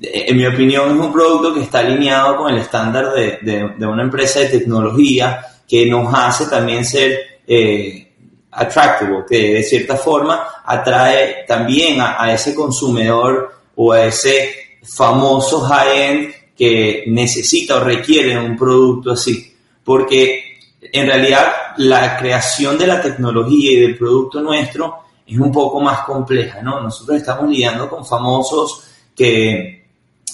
en 0.00 0.36
mi 0.36 0.46
opinión 0.46 0.90
es 0.90 1.04
un 1.04 1.12
producto 1.12 1.52
que 1.52 1.60
está 1.60 1.80
alineado 1.80 2.38
con 2.38 2.54
el 2.54 2.60
estándar 2.60 3.12
de, 3.12 3.38
de, 3.76 3.86
una 3.86 4.02
empresa 4.02 4.40
de 4.40 4.48
tecnología 4.48 5.44
que 5.68 5.84
nos 5.84 6.12
hace 6.14 6.46
también 6.46 6.86
ser 6.86 7.40
eh, 7.46 8.12
attractive, 8.50 9.24
que 9.28 9.54
de 9.54 9.62
cierta 9.62 9.96
forma 9.96 10.62
atrae 10.64 11.44
también 11.46 12.00
a, 12.00 12.22
a 12.22 12.32
ese 12.32 12.54
consumidor 12.54 13.52
o 13.76 13.92
a 13.92 14.06
ese 14.06 14.78
famoso 14.82 15.60
high-end 15.60 16.32
que 16.56 17.04
necesita 17.08 17.76
o 17.76 17.80
requiere 17.80 18.38
un 18.38 18.56
producto 18.56 19.12
así. 19.12 19.54
Porque 19.84 20.47
en 20.92 21.06
realidad 21.06 21.52
la 21.78 22.16
creación 22.16 22.78
de 22.78 22.86
la 22.86 23.00
tecnología 23.00 23.72
y 23.72 23.80
del 23.80 23.96
producto 23.96 24.40
nuestro 24.40 25.04
es 25.26 25.38
un 25.38 25.52
poco 25.52 25.80
más 25.80 26.00
compleja, 26.00 26.62
¿no? 26.62 26.80
Nosotros 26.80 27.18
estamos 27.18 27.48
lidiando 27.50 27.88
con 27.88 28.04
famosos 28.04 28.84
que 29.14 29.86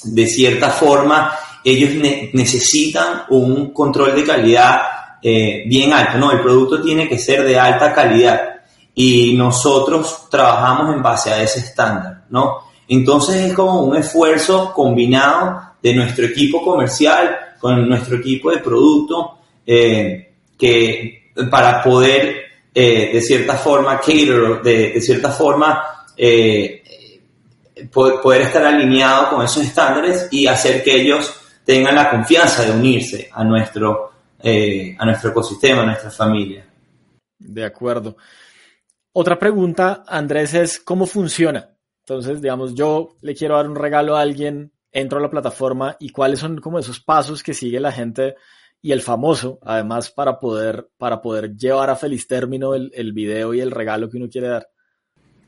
de 0.04 0.26
cierta 0.26 0.70
forma 0.70 1.32
ellos 1.64 1.94
necesitan 2.32 3.22
un 3.30 3.72
control 3.72 4.14
de 4.14 4.24
calidad 4.24 4.82
eh, 5.22 5.64
bien 5.66 5.92
alto, 5.92 6.18
¿no? 6.18 6.30
El 6.30 6.40
producto 6.40 6.82
tiene 6.82 7.08
que 7.08 7.18
ser 7.18 7.44
de 7.44 7.58
alta 7.58 7.92
calidad 7.94 8.60
y 8.94 9.34
nosotros 9.34 10.28
trabajamos 10.30 10.94
en 10.94 11.02
base 11.02 11.30
a 11.30 11.42
ese 11.42 11.60
estándar, 11.60 12.24
¿no? 12.28 12.58
Entonces 12.86 13.36
es 13.36 13.54
como 13.54 13.80
un 13.80 13.96
esfuerzo 13.96 14.72
combinado 14.74 15.60
de 15.82 15.94
nuestro 15.94 16.26
equipo 16.26 16.62
comercial 16.62 17.36
con 17.58 17.88
nuestro 17.88 18.16
equipo 18.16 18.50
de 18.50 18.58
producto 18.58 19.38
eh, 19.66 20.33
que 20.58 21.32
para 21.50 21.82
poder 21.82 22.44
eh, 22.74 23.10
de 23.12 23.20
cierta 23.20 23.54
forma 23.54 23.98
cater, 23.98 24.62
de, 24.62 25.00
cierta 25.00 25.30
forma 25.30 25.82
eh, 26.16 26.82
poder 27.92 28.42
estar 28.42 28.64
alineado 28.64 29.30
con 29.30 29.44
esos 29.44 29.64
estándares 29.64 30.28
y 30.30 30.46
hacer 30.46 30.82
que 30.82 31.00
ellos 31.00 31.34
tengan 31.64 31.94
la 31.94 32.10
confianza 32.10 32.64
de 32.64 32.72
unirse 32.72 33.28
a 33.32 33.44
nuestro, 33.44 34.12
a 34.42 35.04
nuestro 35.04 35.30
ecosistema, 35.30 35.82
a 35.82 35.86
nuestra 35.86 36.10
familia. 36.10 36.66
De 37.38 37.64
acuerdo. 37.64 38.16
Otra 39.12 39.38
pregunta, 39.38 40.02
Andrés, 40.08 40.54
es 40.54 40.80
cómo 40.80 41.06
funciona. 41.06 41.70
Entonces, 42.00 42.42
digamos, 42.42 42.74
yo 42.74 43.16
le 43.20 43.34
quiero 43.34 43.56
dar 43.56 43.68
un 43.68 43.76
regalo 43.76 44.16
a 44.16 44.20
alguien, 44.20 44.72
entro 44.90 45.18
a 45.18 45.22
la 45.22 45.30
plataforma 45.30 45.96
y 46.00 46.10
cuáles 46.10 46.40
son 46.40 46.60
como 46.60 46.78
esos 46.78 47.00
pasos 47.00 47.42
que 47.42 47.54
sigue 47.54 47.78
la 47.80 47.92
gente 47.92 48.34
y 48.84 48.92
el 48.92 49.00
famoso, 49.00 49.58
además, 49.62 50.10
para 50.10 50.38
poder, 50.38 50.90
para 50.98 51.22
poder 51.22 51.56
llevar 51.56 51.88
a 51.88 51.96
feliz 51.96 52.28
término 52.28 52.74
el, 52.74 52.92
el 52.94 53.14
video 53.14 53.54
y 53.54 53.60
el 53.60 53.70
regalo 53.70 54.10
que 54.10 54.18
uno 54.18 54.28
quiere 54.30 54.48
dar. 54.48 54.68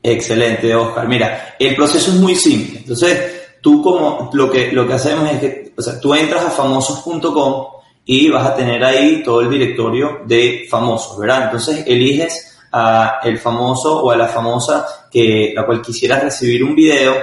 Excelente, 0.03 0.75
Oscar. 0.75 1.07
Mira, 1.07 1.55
el 1.59 1.77
proceso 1.77 2.13
es 2.13 2.17
muy 2.17 2.35
simple. 2.35 2.79
Entonces, 2.79 3.59
tú 3.61 3.83
como 3.83 4.31
lo 4.33 4.51
que, 4.51 4.73
lo 4.73 4.89
que 4.89 4.95
hacemos 4.95 5.31
es 5.31 5.39
que, 5.39 5.75
o 5.77 5.83
sea, 5.83 6.01
tú 6.01 6.15
entras 6.15 6.47
a 6.47 6.51
famosos.com 6.51 7.67
y 8.07 8.31
vas 8.31 8.47
a 8.47 8.57
tener 8.57 8.83
ahí 8.83 9.23
todo 9.23 9.43
el 9.43 9.51
directorio 9.51 10.23
de 10.25 10.67
famosos, 10.71 11.19
¿verdad? 11.19 11.45
Entonces, 11.45 11.85
eliges 11.87 12.57
a 12.73 13.21
el 13.23 13.39
famoso 13.39 14.03
o 14.03 14.11
a 14.11 14.17
la 14.17 14.29
famosa 14.29 14.87
que 15.13 15.53
la 15.55 15.67
cual 15.67 15.83
quisieras 15.83 16.23
recibir 16.23 16.65
un 16.65 16.75
video 16.75 17.15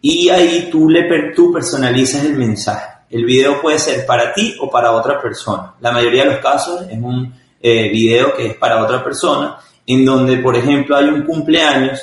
y 0.00 0.30
ahí 0.30 0.70
tú 0.72 0.88
le 0.88 1.06
tú 1.34 1.52
personalizas 1.52 2.24
el 2.24 2.36
mensaje. 2.36 2.95
El 3.10 3.24
video 3.24 3.60
puede 3.60 3.78
ser 3.78 4.04
para 4.04 4.32
ti 4.32 4.56
o 4.60 4.70
para 4.70 4.92
otra 4.92 5.20
persona. 5.20 5.74
La 5.80 5.92
mayoría 5.92 6.24
de 6.24 6.32
los 6.32 6.40
casos 6.40 6.82
es 6.90 6.98
un 6.98 7.32
eh, 7.60 7.88
video 7.90 8.34
que 8.36 8.46
es 8.46 8.54
para 8.56 8.82
otra 8.82 9.02
persona, 9.02 9.58
en 9.86 10.04
donde, 10.04 10.38
por 10.38 10.56
ejemplo, 10.56 10.96
hay 10.96 11.06
un 11.06 11.22
cumpleaños, 11.22 12.00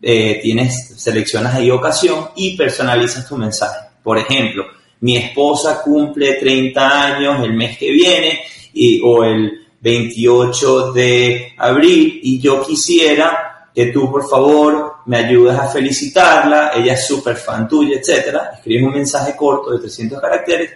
eh, 0.00 0.40
tienes, 0.42 0.94
seleccionas 0.96 1.54
ahí 1.54 1.70
ocasión 1.70 2.28
y 2.36 2.56
personalizas 2.56 3.28
tu 3.28 3.36
mensaje. 3.36 3.88
Por 4.02 4.18
ejemplo, 4.18 4.66
mi 5.00 5.16
esposa 5.16 5.82
cumple 5.82 6.34
30 6.34 7.04
años 7.04 7.42
el 7.42 7.54
mes 7.54 7.78
que 7.78 7.90
viene 7.90 8.40
y, 8.72 9.00
o 9.02 9.24
el 9.24 9.66
28 9.80 10.92
de 10.92 11.54
abril 11.58 12.20
y 12.22 12.40
yo 12.40 12.64
quisiera 12.64 13.68
que 13.74 13.86
tú 13.86 14.10
por 14.10 14.28
favor 14.28 14.91
me 15.06 15.16
ayudes 15.18 15.58
a 15.58 15.68
felicitarla, 15.68 16.72
ella 16.74 16.94
es 16.94 17.06
súper 17.06 17.36
fan 17.36 17.68
tuya, 17.68 17.98
etcétera. 17.98 18.52
Escribes 18.54 18.84
un 18.84 18.92
mensaje 18.92 19.36
corto 19.36 19.70
de 19.70 19.78
300 19.80 20.20
caracteres 20.20 20.70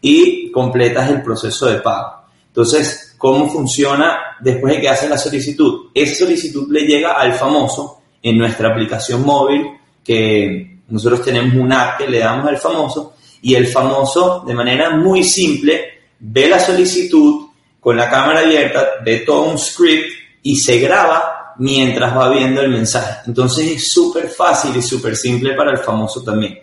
y 0.00 0.50
completas 0.50 1.10
el 1.10 1.22
proceso 1.22 1.66
de 1.66 1.76
pago. 1.76 2.22
Entonces, 2.46 3.14
¿cómo 3.16 3.48
funciona 3.48 4.36
después 4.40 4.74
de 4.74 4.80
que 4.80 4.88
haces 4.88 5.08
la 5.08 5.18
solicitud? 5.18 5.90
Esa 5.94 6.24
solicitud 6.24 6.70
le 6.70 6.82
llega 6.82 7.12
al 7.12 7.34
famoso 7.34 8.02
en 8.22 8.36
nuestra 8.36 8.70
aplicación 8.70 9.24
móvil, 9.24 9.66
que 10.04 10.78
nosotros 10.88 11.24
tenemos 11.24 11.54
un 11.54 11.72
app 11.72 11.98
que 11.98 12.08
le 12.08 12.18
damos 12.18 12.48
al 12.48 12.58
famoso, 12.58 13.14
y 13.42 13.54
el 13.54 13.66
famoso, 13.66 14.44
de 14.46 14.54
manera 14.54 14.90
muy 14.90 15.24
simple, 15.24 16.00
ve 16.18 16.48
la 16.48 16.58
solicitud, 16.58 17.46
con 17.78 17.96
la 17.96 18.10
cámara 18.10 18.40
abierta, 18.40 18.86
ve 19.02 19.20
todo 19.20 19.44
un 19.44 19.58
script 19.58 20.12
y 20.42 20.56
se 20.56 20.78
graba 20.78 21.39
mientras 21.60 22.16
va 22.16 22.30
viendo 22.30 22.62
el 22.62 22.70
mensaje. 22.70 23.20
Entonces 23.26 23.70
es 23.70 23.92
súper 23.92 24.28
fácil 24.28 24.74
y 24.76 24.82
súper 24.82 25.14
simple 25.14 25.54
para 25.54 25.70
el 25.72 25.78
famoso 25.78 26.22
también. 26.22 26.58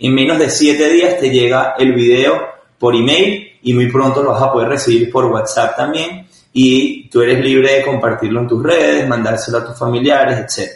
En 0.00 0.12
menos 0.12 0.38
de 0.38 0.50
siete 0.50 0.88
días 0.88 1.18
te 1.18 1.30
llega 1.30 1.74
el 1.78 1.92
video 1.92 2.40
por 2.78 2.96
email 2.96 3.58
y 3.62 3.72
muy 3.72 3.90
pronto 3.90 4.22
lo 4.22 4.32
vas 4.32 4.42
a 4.42 4.52
poder 4.52 4.68
recibir 4.68 5.10
por 5.10 5.26
WhatsApp 5.26 5.76
también 5.76 6.26
y 6.52 7.08
tú 7.08 7.20
eres 7.20 7.44
libre 7.44 7.76
de 7.76 7.84
compartirlo 7.84 8.40
en 8.40 8.48
tus 8.48 8.60
redes, 8.60 9.08
mandárselo 9.08 9.58
a 9.58 9.66
tus 9.66 9.78
familiares, 9.78 10.38
etc. 10.38 10.68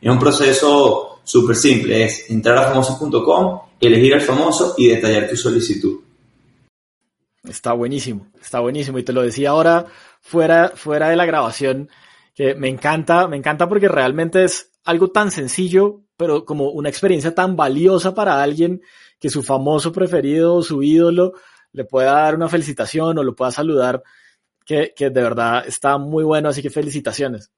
Es 0.00 0.10
un 0.10 0.18
proceso 0.18 1.20
súper 1.22 1.54
simple, 1.54 2.04
es 2.04 2.30
entrar 2.30 2.58
a 2.58 2.62
famoso.com, 2.64 3.60
elegir 3.80 4.14
al 4.14 4.22
famoso 4.22 4.74
y 4.76 4.88
detallar 4.88 5.28
tu 5.28 5.36
solicitud. 5.36 6.00
Está 7.48 7.74
buenísimo, 7.74 8.26
está 8.40 8.58
buenísimo. 8.58 8.98
Y 8.98 9.04
te 9.04 9.12
lo 9.12 9.22
decía 9.22 9.50
ahora 9.50 9.86
fuera, 10.20 10.72
fuera 10.74 11.10
de 11.10 11.16
la 11.16 11.26
grabación, 11.26 11.88
que 12.34 12.54
me 12.54 12.68
encanta, 12.68 13.28
me 13.28 13.36
encanta 13.36 13.68
porque 13.68 13.88
realmente 13.88 14.44
es 14.44 14.70
algo 14.84 15.08
tan 15.08 15.30
sencillo, 15.30 16.02
pero 16.16 16.44
como 16.44 16.70
una 16.70 16.88
experiencia 16.88 17.34
tan 17.34 17.56
valiosa 17.56 18.14
para 18.14 18.42
alguien 18.42 18.82
que 19.18 19.30
su 19.30 19.42
famoso 19.42 19.92
preferido, 19.92 20.62
su 20.62 20.82
ídolo, 20.82 21.34
le 21.72 21.84
pueda 21.84 22.12
dar 22.12 22.34
una 22.34 22.48
felicitación 22.48 23.18
o 23.18 23.22
lo 23.22 23.34
pueda 23.34 23.50
saludar, 23.50 24.02
que, 24.64 24.92
que 24.96 25.10
de 25.10 25.22
verdad 25.22 25.64
está 25.66 25.98
muy 25.98 26.24
bueno, 26.24 26.48
así 26.48 26.62
que 26.62 26.70
felicitaciones. 26.70 27.50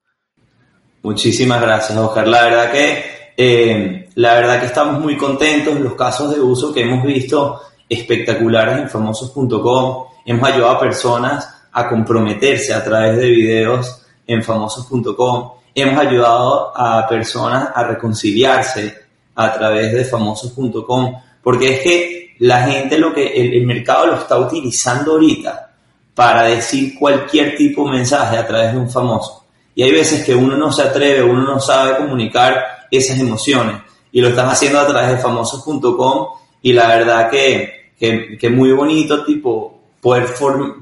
Muchísimas 1.02 1.60
gracias, 1.60 1.98
Oscar. 1.98 2.28
La 2.28 2.42
verdad 2.44 2.70
que, 2.70 3.04
eh, 3.36 4.08
la 4.14 4.34
verdad 4.34 4.60
que 4.60 4.66
estamos 4.66 5.00
muy 5.00 5.16
contentos. 5.16 5.78
Los 5.80 5.94
casos 5.94 6.34
de 6.34 6.40
uso 6.40 6.72
que 6.72 6.82
hemos 6.82 7.04
visto 7.04 7.60
espectaculares 7.88 8.78
en 8.78 8.88
famosos.com. 8.88 10.04
Hemos 10.24 10.48
ayudado 10.48 10.70
a 10.70 10.80
personas 10.80 11.48
a 11.72 11.88
comprometerse 11.88 12.72
a 12.72 12.84
través 12.84 13.16
de 13.16 13.28
videos 13.28 14.01
en 14.26 14.42
famosos.com. 14.42 15.52
Hemos 15.74 15.98
ayudado 15.98 16.72
a 16.76 17.06
personas 17.08 17.70
a 17.74 17.84
reconciliarse 17.84 18.94
a 19.34 19.52
través 19.52 19.92
de 19.92 20.04
famosos.com. 20.04 21.14
Porque 21.42 21.74
es 21.74 21.80
que 21.80 22.36
la 22.40 22.62
gente, 22.64 22.98
lo 22.98 23.12
que 23.12 23.26
el, 23.26 23.66
mercado 23.66 24.06
lo 24.06 24.14
está 24.14 24.38
utilizando 24.38 25.12
ahorita 25.12 25.70
para 26.14 26.42
decir 26.44 26.98
cualquier 26.98 27.56
tipo 27.56 27.84
de 27.84 27.92
mensaje 27.92 28.36
a 28.36 28.46
través 28.46 28.72
de 28.72 28.78
un 28.78 28.90
famoso. 28.90 29.44
Y 29.74 29.82
hay 29.82 29.92
veces 29.92 30.24
que 30.24 30.34
uno 30.34 30.56
no 30.56 30.70
se 30.70 30.82
atreve, 30.82 31.22
uno 31.22 31.42
no 31.42 31.58
sabe 31.58 31.96
comunicar 31.96 32.86
esas 32.90 33.18
emociones. 33.18 33.76
Y 34.12 34.20
lo 34.20 34.28
están 34.28 34.48
haciendo 34.48 34.78
a 34.78 34.86
través 34.86 35.10
de 35.10 35.18
famosos.com. 35.18 36.26
Y 36.60 36.72
la 36.74 36.88
verdad 36.88 37.30
que 37.30 37.82
que, 38.02 38.36
que 38.36 38.50
muy 38.50 38.72
bonito, 38.72 39.24
tipo, 39.24 39.80
poder, 40.00 40.34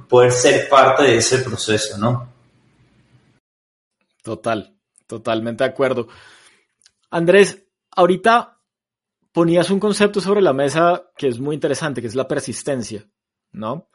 poder 0.09 0.33
ser 0.33 0.71
parte 0.71 1.03
de 1.03 1.19
ese 1.19 1.41
proceso, 1.41 1.99
¿no? 1.99 2.30
Total, 4.23 4.77
totalmente 5.07 5.65
de 5.65 5.71
acuerdo. 5.71 6.09
Andrés, 7.11 7.65
ahorita 7.91 8.59
ponías 9.33 9.71
un 9.71 9.81
concepto 9.81 10.21
sobre 10.21 10.43
la 10.43 10.53
mesa 10.53 11.11
que 11.17 11.29
es 11.29 11.39
muy 11.39 11.55
interesante, 11.55 12.00
que 12.00 12.09
es 12.09 12.15
la 12.15 12.29
persistencia, 12.29 13.07
¿no? 13.53 13.89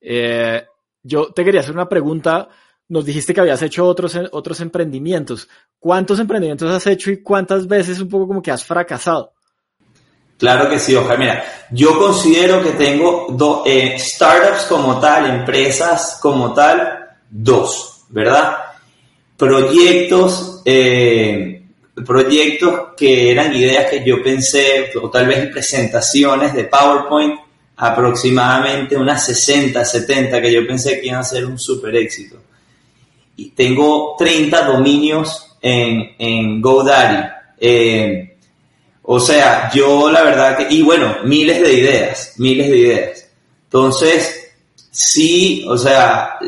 Eh, 0.00 0.64
yo 1.02 1.32
te 1.32 1.44
quería 1.44 1.60
hacer 1.60 1.74
una 1.74 1.88
pregunta. 1.88 2.48
Nos 2.88 3.04
dijiste 3.04 3.32
que 3.32 3.40
habías 3.40 3.62
hecho 3.62 3.86
otros, 3.86 4.18
otros 4.32 4.60
emprendimientos. 4.60 5.48
¿Cuántos 5.78 6.18
emprendimientos 6.18 6.70
has 6.70 6.86
hecho 6.86 7.10
y 7.10 7.22
cuántas 7.22 7.66
veces 7.66 8.00
un 8.00 8.08
poco 8.08 8.28
como 8.28 8.42
que 8.42 8.50
has 8.50 8.64
fracasado? 8.64 9.32
Claro 10.38 10.68
que 10.68 10.78
sí, 10.78 10.94
Oscar. 10.94 11.18
Mira, 11.18 11.44
yo 11.70 11.98
considero 11.98 12.62
que 12.62 12.72
tengo 12.72 13.28
dos 13.30 13.62
eh, 13.64 13.96
startups 13.96 14.64
como 14.64 14.98
tal, 14.98 15.30
empresas 15.30 16.18
como 16.20 16.52
tal, 16.52 17.16
dos, 17.30 18.04
¿verdad? 18.08 18.71
Proyectos, 19.42 20.62
eh, 20.64 21.64
proyectos 22.06 22.90
que 22.96 23.32
eran 23.32 23.52
ideas 23.56 23.90
que 23.90 24.04
yo 24.04 24.22
pensé, 24.22 24.92
o 25.02 25.10
tal 25.10 25.26
vez 25.26 25.48
presentaciones 25.48 26.54
de 26.54 26.62
PowerPoint, 26.62 27.40
aproximadamente 27.76 28.96
unas 28.96 29.26
60, 29.26 29.84
70, 29.84 30.40
que 30.40 30.52
yo 30.52 30.64
pensé 30.64 31.00
que 31.00 31.08
iban 31.08 31.18
a 31.18 31.24
ser 31.24 31.44
un 31.44 31.58
super 31.58 31.92
éxito. 31.96 32.36
Y 33.34 33.50
tengo 33.50 34.14
30 34.16 34.64
dominios 34.64 35.56
en, 35.60 36.14
en 36.20 36.60
GoDaddy. 36.60 37.28
Eh, 37.58 38.36
o 39.02 39.18
sea, 39.18 39.72
yo 39.74 40.08
la 40.08 40.22
verdad 40.22 40.56
que, 40.56 40.72
y 40.72 40.82
bueno, 40.82 41.16
miles 41.24 41.60
de 41.60 41.72
ideas, 41.72 42.34
miles 42.38 42.70
de 42.70 42.78
ideas. 42.78 43.28
Entonces, 43.64 44.52
sí, 44.92 45.64
o 45.66 45.76
sea, 45.76 46.38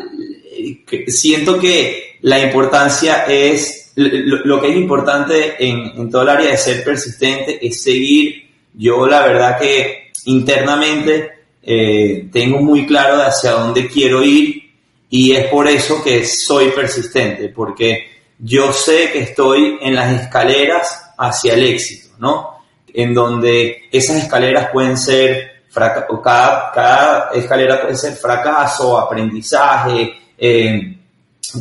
siento 1.07 1.59
que 1.59 2.17
la 2.21 2.39
importancia 2.39 3.25
es, 3.25 3.91
lo, 3.95 4.59
que 4.61 4.69
es 4.69 4.75
importante 4.75 5.55
en, 5.59 6.09
todo 6.09 6.23
el 6.23 6.29
área 6.29 6.51
de 6.51 6.57
ser 6.57 6.83
persistente 6.83 7.65
es 7.65 7.81
seguir. 7.81 8.49
Yo 8.73 9.07
la 9.07 9.25
verdad 9.25 9.59
que 9.59 10.11
internamente 10.25 11.31
eh, 11.61 12.27
tengo 12.31 12.59
muy 12.59 12.85
claro 12.85 13.21
hacia 13.21 13.51
dónde 13.51 13.87
quiero 13.87 14.23
ir 14.23 14.63
y 15.09 15.33
es 15.33 15.47
por 15.47 15.67
eso 15.67 16.03
que 16.03 16.25
soy 16.25 16.71
persistente, 16.71 17.49
porque 17.49 18.07
yo 18.39 18.73
sé 18.73 19.11
que 19.11 19.19
estoy 19.19 19.77
en 19.81 19.95
las 19.95 20.21
escaleras 20.21 21.13
hacia 21.17 21.53
el 21.53 21.63
éxito, 21.63 22.15
¿no? 22.19 22.59
En 22.93 23.13
donde 23.13 23.83
esas 23.91 24.17
escaleras 24.17 24.69
pueden 24.71 24.97
ser, 24.97 25.63
cada, 25.73 26.71
cada 26.73 27.31
escalera 27.33 27.81
puede 27.81 27.95
ser 27.95 28.13
fracaso, 28.13 28.97
aprendizaje, 28.97 30.15
eh, 30.37 30.97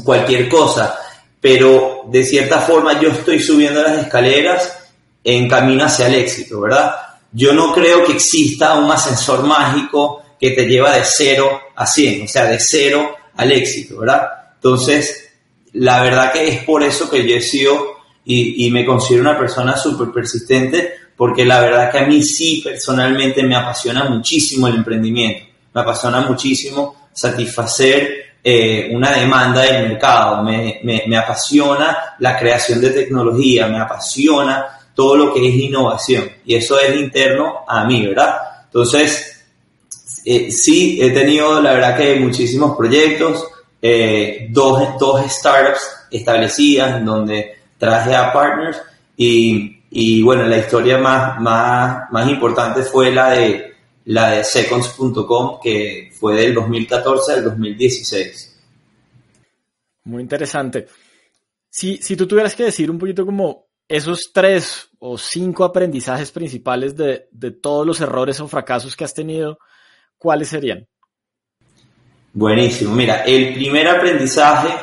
cualquier 0.03 0.49
cosa, 0.49 0.99
pero 1.41 2.03
de 2.07 2.25
cierta 2.25 2.61
forma 2.61 3.01
yo 3.01 3.11
estoy 3.11 3.39
subiendo 3.39 3.83
las 3.83 3.99
escaleras 3.99 4.79
en 5.23 5.49
camino 5.49 5.85
hacia 5.85 6.07
el 6.07 6.15
éxito, 6.15 6.61
¿verdad? 6.61 6.95
Yo 7.33 7.53
no 7.53 7.73
creo 7.73 8.05
que 8.05 8.13
exista 8.13 8.75
un 8.75 8.91
ascensor 8.91 9.43
mágico 9.43 10.23
que 10.41 10.51
te 10.51 10.67
lleva 10.67 10.95
de 10.95 11.03
cero 11.05 11.61
a 11.75 11.87
100, 11.87 12.25
o 12.25 12.29
sea, 12.29 12.45
de 12.45 12.61
cero 12.61 13.17
al 13.37 13.53
éxito, 13.53 14.01
¿verdad? 14.01 14.29
Entonces, 14.55 15.31
la 15.73 16.03
verdad 16.03 16.33
que 16.33 16.49
es 16.49 16.65
por 16.65 16.83
eso 16.83 17.11
que 17.11 17.27
yo 17.29 17.37
he 17.37 17.41
sido 17.41 17.95
y, 18.25 18.71
me 18.71 18.87
considero 18.87 19.23
una 19.23 19.39
persona 19.39 19.77
súper 19.77 20.11
persistente, 20.11 20.95
porque 21.17 21.45
la 21.45 21.61
verdad 21.61 21.93
que 21.93 21.99
a 21.99 22.07
mí 22.07 22.23
sí 22.23 22.63
personalmente 22.65 23.43
me 23.43 23.55
apasiona 23.55 24.05
muchísimo 24.05 24.67
el 24.67 24.77
emprendimiento, 24.77 25.45
me 25.75 25.81
apasiona 25.83 26.23
muchísimo 26.23 27.09
satisfacer 27.13 28.24
eh, 28.47 28.91
una 28.93 29.11
demanda 29.11 29.63
del 29.63 29.89
mercado, 29.89 30.43
me, 30.43 30.79
me, 30.85 31.17
apasiona 31.17 32.15
la 32.19 32.39
creación 32.39 32.79
de 32.79 32.91
tecnología, 32.91 33.69
me 33.69 33.81
apasiona 33.81 34.67
todo 34.95 35.17
lo 35.17 35.33
que 35.33 35.49
es 35.49 35.55
innovación 35.55 36.31
y 36.45 36.55
eso 36.55 36.79
es 36.79 36.95
interno 36.95 37.61
a 37.67 37.85
mí, 37.85 38.07
¿verdad? 38.07 38.37
Entonces, 38.67 39.47
eh, 40.27 40.51
sí, 40.51 40.99
he 41.01 41.11
tenido 41.11 41.63
la 41.63 41.73
verdad 41.73 41.97
que 41.97 42.17
muchísimos 42.17 42.77
proyectos, 42.77 43.47
eh, 43.81 44.49
dos, 44.51 44.99
dos 44.99 45.23
startups 45.27 45.81
establecidas 46.11 47.03
donde 47.03 47.57
traje 47.79 48.15
a 48.15 48.31
partners 48.31 48.77
y, 49.17 49.81
y 49.91 50.23
bueno, 50.23 50.43
la 50.45 50.59
historia 50.59 50.99
más, 50.99 51.41
más, 51.41 52.11
más 52.11 52.29
importante 52.29 52.83
fue 52.83 53.11
la 53.11 53.31
de, 53.31 53.74
la 54.07 54.31
de 54.31 54.45
seconds.com 54.45 55.59
que 55.63 56.11
fue 56.13 56.37
del 56.37 56.55
2014 56.55 57.33
al 57.33 57.45
2016. 57.45 58.61
Muy 60.05 60.23
interesante. 60.23 60.87
Si, 61.71 61.97
si 61.97 62.17
tú 62.17 62.27
tuvieras 62.27 62.55
que 62.55 62.65
decir 62.65 62.91
un 62.91 62.99
poquito 62.99 63.25
como 63.25 63.67
esos 63.89 64.31
tres 64.33 64.89
o 64.99 65.19
cinco 65.19 65.65
aprendizajes 65.65 66.31
principales 66.31 66.97
de, 66.97 67.29
de 67.33 67.51
todos 67.51 67.87
los 67.87 68.01
errores 68.01 68.41
o 68.41 68.49
fracasos 68.49 68.97
que 68.97 69.05
has 69.05 69.15
tenido, 69.15 69.59
¿cuáles 70.17 70.49
serían? 70.49 70.87
Buenísimo. 72.33 72.95
Mira, 72.95 73.23
el 73.23 73.55
primer 73.55 73.87
aprendizaje 73.89 74.75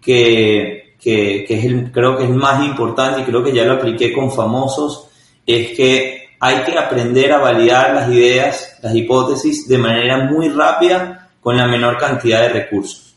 que, 0.00 0.94
que, 1.00 1.44
es 1.48 1.64
el, 1.64 1.90
creo 1.90 2.16
que 2.16 2.24
es 2.24 2.30
el 2.30 2.36
más 2.36 2.64
importante 2.64 3.22
y 3.22 3.24
creo 3.24 3.42
que 3.42 3.52
ya 3.52 3.64
lo 3.64 3.74
apliqué 3.74 4.12
con 4.12 4.30
famosos, 4.30 5.08
es 5.44 5.76
que 5.76 6.21
hay 6.44 6.64
que 6.64 6.76
aprender 6.76 7.30
a 7.30 7.38
validar 7.38 7.94
las 7.94 8.08
ideas, 8.08 8.76
las 8.82 8.92
hipótesis 8.96 9.68
de 9.68 9.78
manera 9.78 10.24
muy 10.24 10.48
rápida 10.48 11.30
con 11.40 11.56
la 11.56 11.68
menor 11.68 11.96
cantidad 11.98 12.40
de 12.40 12.48
recursos. 12.48 13.14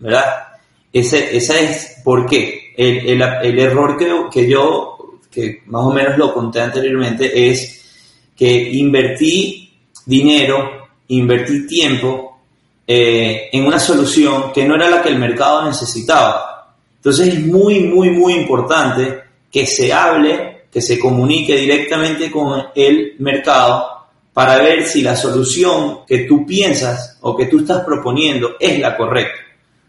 ¿Verdad? 0.00 0.48
Ese, 0.92 1.36
ese 1.36 1.64
es 1.64 2.00
por 2.02 2.26
qué. 2.26 2.72
El, 2.76 3.22
error 3.56 3.96
que, 3.96 4.12
que 4.32 4.50
yo, 4.50 5.20
que 5.30 5.62
más 5.66 5.84
o 5.84 5.92
menos 5.92 6.18
lo 6.18 6.34
conté 6.34 6.60
anteriormente, 6.60 7.50
es 7.50 8.10
que 8.36 8.72
invertí 8.72 9.72
dinero, 10.04 10.88
invertí 11.06 11.68
tiempo 11.68 12.40
eh, 12.84 13.48
en 13.52 13.64
una 13.64 13.78
solución 13.78 14.52
que 14.52 14.64
no 14.64 14.74
era 14.74 14.90
la 14.90 15.02
que 15.02 15.10
el 15.10 15.20
mercado 15.20 15.66
necesitaba. 15.66 16.74
Entonces 16.96 17.28
es 17.28 17.46
muy, 17.46 17.78
muy, 17.78 18.10
muy 18.10 18.32
importante 18.32 19.20
que 19.52 19.66
se 19.66 19.92
hable, 19.92 20.49
que 20.72 20.80
se 20.80 20.98
comunique 20.98 21.56
directamente 21.56 22.30
con 22.30 22.66
el 22.74 23.14
mercado 23.18 23.86
para 24.32 24.58
ver 24.62 24.86
si 24.86 25.02
la 25.02 25.16
solución 25.16 26.00
que 26.06 26.20
tú 26.20 26.46
piensas 26.46 27.18
o 27.20 27.36
que 27.36 27.46
tú 27.46 27.60
estás 27.60 27.84
proponiendo 27.84 28.56
es 28.58 28.78
la 28.78 28.96
correcta. 28.96 29.40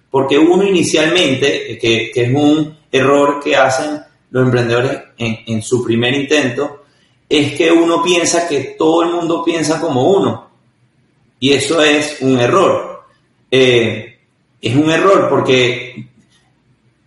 Porque 0.10 0.38
uno 0.38 0.64
inicialmente, 0.64 1.78
que, 1.80 2.12
es 2.14 2.34
un 2.34 2.78
error 2.92 3.40
que 3.42 3.56
hacen 3.56 4.02
los 4.32 4.46
emprendedores 4.46 5.00
en, 5.18 5.40
en 5.46 5.62
su 5.62 5.84
primer 5.84 6.14
intento, 6.14 6.84
es 7.30 7.54
que 7.54 7.72
uno 7.72 8.04
piensa 8.04 8.48
que 8.48 8.76
todo 8.78 9.04
el 9.04 9.12
mundo 9.12 9.44
piensa 9.44 9.80
como 9.80 10.04
uno. 10.04 10.50
Y 11.40 11.54
eso 11.54 11.82
es 11.82 12.18
un 12.22 12.40
error. 12.40 13.06
Eh, 13.50 14.20
es 14.62 14.76
un 14.76 14.92
error 14.92 15.28
porque 15.30 16.08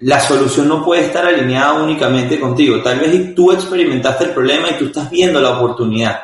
la 0.01 0.21
solución 0.21 0.69
no 0.69 0.85
puede 0.85 1.07
estar 1.07 1.25
alineada 1.25 1.83
únicamente 1.83 2.39
contigo. 2.39 2.83
Tal 2.83 2.99
vez 3.01 3.35
tú 3.35 3.53
experimentaste 3.53 4.25
el 4.25 4.31
problema 4.31 4.71
y 4.71 4.79
tú 4.79 4.87
estás 4.87 5.11
viendo 5.11 5.41
la 5.41 5.59
oportunidad, 5.59 6.21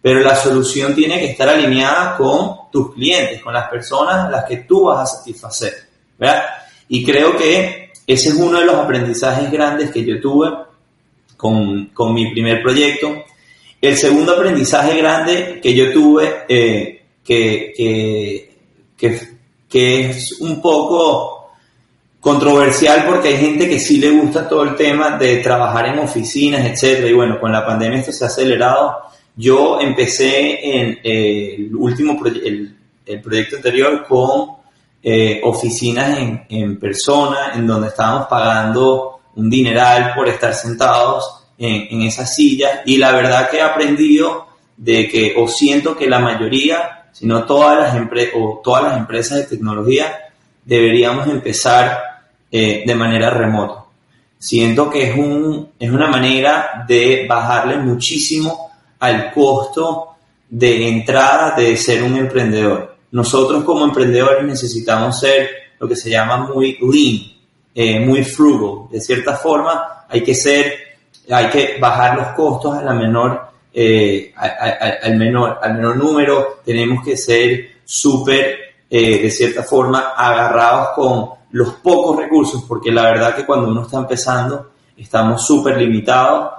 pero 0.00 0.20
la 0.20 0.34
solución 0.34 0.94
tiene 0.94 1.18
que 1.18 1.30
estar 1.30 1.48
alineada 1.48 2.16
con 2.16 2.70
tus 2.70 2.94
clientes, 2.94 3.42
con 3.42 3.54
las 3.54 3.68
personas 3.68 4.26
a 4.26 4.30
las 4.30 4.44
que 4.44 4.58
tú 4.58 4.84
vas 4.84 5.00
a 5.00 5.16
satisfacer. 5.18 5.74
¿verdad? 6.18 6.44
Y 6.88 7.04
creo 7.04 7.36
que 7.36 7.92
ese 8.06 8.28
es 8.30 8.34
uno 8.34 8.58
de 8.58 8.66
los 8.66 8.76
aprendizajes 8.76 9.50
grandes 9.50 9.90
que 9.90 10.04
yo 10.04 10.20
tuve 10.20 10.50
con, 11.36 11.86
con 11.86 12.12
mi 12.12 12.30
primer 12.32 12.62
proyecto. 12.62 13.24
El 13.80 13.96
segundo 13.96 14.32
aprendizaje 14.32 14.96
grande 14.98 15.60
que 15.62 15.74
yo 15.74 15.92
tuve, 15.92 16.44
eh, 16.48 17.02
que, 17.24 17.72
que, 17.76 18.56
que 18.96 19.32
que 19.72 20.10
es 20.10 20.38
un 20.40 20.60
poco 20.60 21.41
controversial 22.22 23.04
porque 23.04 23.30
hay 23.30 23.36
gente 23.36 23.68
que 23.68 23.80
sí 23.80 23.98
le 23.98 24.10
gusta 24.10 24.48
todo 24.48 24.62
el 24.62 24.76
tema 24.76 25.18
de 25.18 25.38
trabajar 25.38 25.86
en 25.86 25.98
oficinas, 25.98 26.64
etcétera, 26.64 27.08
y 27.08 27.12
bueno, 27.12 27.40
con 27.40 27.50
la 27.50 27.66
pandemia 27.66 27.98
esto 27.98 28.12
se 28.12 28.22
ha 28.22 28.28
acelerado. 28.28 28.96
Yo 29.34 29.80
empecé 29.80 30.60
en 30.62 31.00
eh, 31.02 31.56
el 31.58 31.74
último 31.74 32.16
el, 32.24 32.76
proyecto 33.20 33.56
anterior 33.56 34.06
con 34.06 34.50
eh, 35.02 35.40
oficinas 35.42 36.16
en, 36.16 36.44
en, 36.48 36.78
persona, 36.78 37.52
en 37.56 37.66
donde 37.66 37.88
estábamos 37.88 38.28
pagando 38.28 39.18
un 39.34 39.50
dineral 39.50 40.14
por 40.14 40.28
estar 40.28 40.54
sentados 40.54 41.46
en, 41.58 41.88
en 41.90 42.02
esas 42.02 42.32
sillas, 42.32 42.82
y 42.86 42.98
la 42.98 43.10
verdad 43.10 43.50
que 43.50 43.56
he 43.56 43.62
aprendido 43.62 44.46
de 44.76 45.08
que, 45.08 45.34
o 45.36 45.48
siento 45.48 45.96
que 45.96 46.06
la 46.06 46.20
mayoría 46.20 47.00
sino 47.12 47.44
todas 47.44 47.78
las, 47.78 48.08
o 48.34 48.60
todas 48.64 48.84
las 48.84 48.96
empresas 48.96 49.38
de 49.38 49.44
tecnología 49.44 50.32
deberíamos 50.64 51.28
empezar 51.28 52.11
eh, 52.54 52.82
de 52.86 52.94
manera 52.94 53.30
remota. 53.30 53.86
Siento 54.36 54.90
que 54.90 55.08
es, 55.08 55.16
un, 55.16 55.70
es 55.78 55.90
una 55.90 56.08
manera 56.08 56.84
de 56.86 57.24
bajarle 57.26 57.78
muchísimo 57.78 58.72
al 58.98 59.32
costo 59.32 60.16
de 60.50 60.86
entrada 60.86 61.54
de 61.56 61.74
ser 61.78 62.02
un 62.02 62.14
emprendedor. 62.14 62.94
Nosotros 63.12 63.64
como 63.64 63.86
emprendedores 63.86 64.44
necesitamos 64.44 65.18
ser 65.18 65.48
lo 65.78 65.88
que 65.88 65.96
se 65.96 66.10
llama 66.10 66.46
muy 66.52 66.76
lean, 66.82 67.32
eh, 67.74 68.00
muy 68.00 68.22
frugal. 68.22 68.90
De 68.90 69.00
cierta 69.00 69.34
forma, 69.34 70.04
hay 70.06 70.22
que 70.22 70.34
ser, 70.34 70.74
hay 71.30 71.48
que 71.48 71.78
bajar 71.80 72.18
los 72.18 72.26
costos 72.36 72.74
a 72.74 72.82
la 72.82 72.92
menor 72.92 73.50
eh, 73.72 74.34
al, 74.36 75.16
menor, 75.16 75.58
al 75.62 75.76
menor 75.76 75.96
número, 75.96 76.60
tenemos 76.62 77.02
que 77.02 77.16
ser 77.16 77.76
súper, 77.82 78.58
de 78.90 79.30
cierta 79.30 79.62
forma, 79.62 80.12
agarrados 80.14 80.90
con 80.94 81.41
los 81.52 81.74
pocos 81.74 82.16
recursos, 82.16 82.64
porque 82.66 82.90
la 82.90 83.02
verdad 83.02 83.36
que 83.36 83.46
cuando 83.46 83.68
uno 83.68 83.82
está 83.82 83.98
empezando, 83.98 84.72
estamos 84.96 85.46
súper 85.46 85.78
limitados 85.78 86.52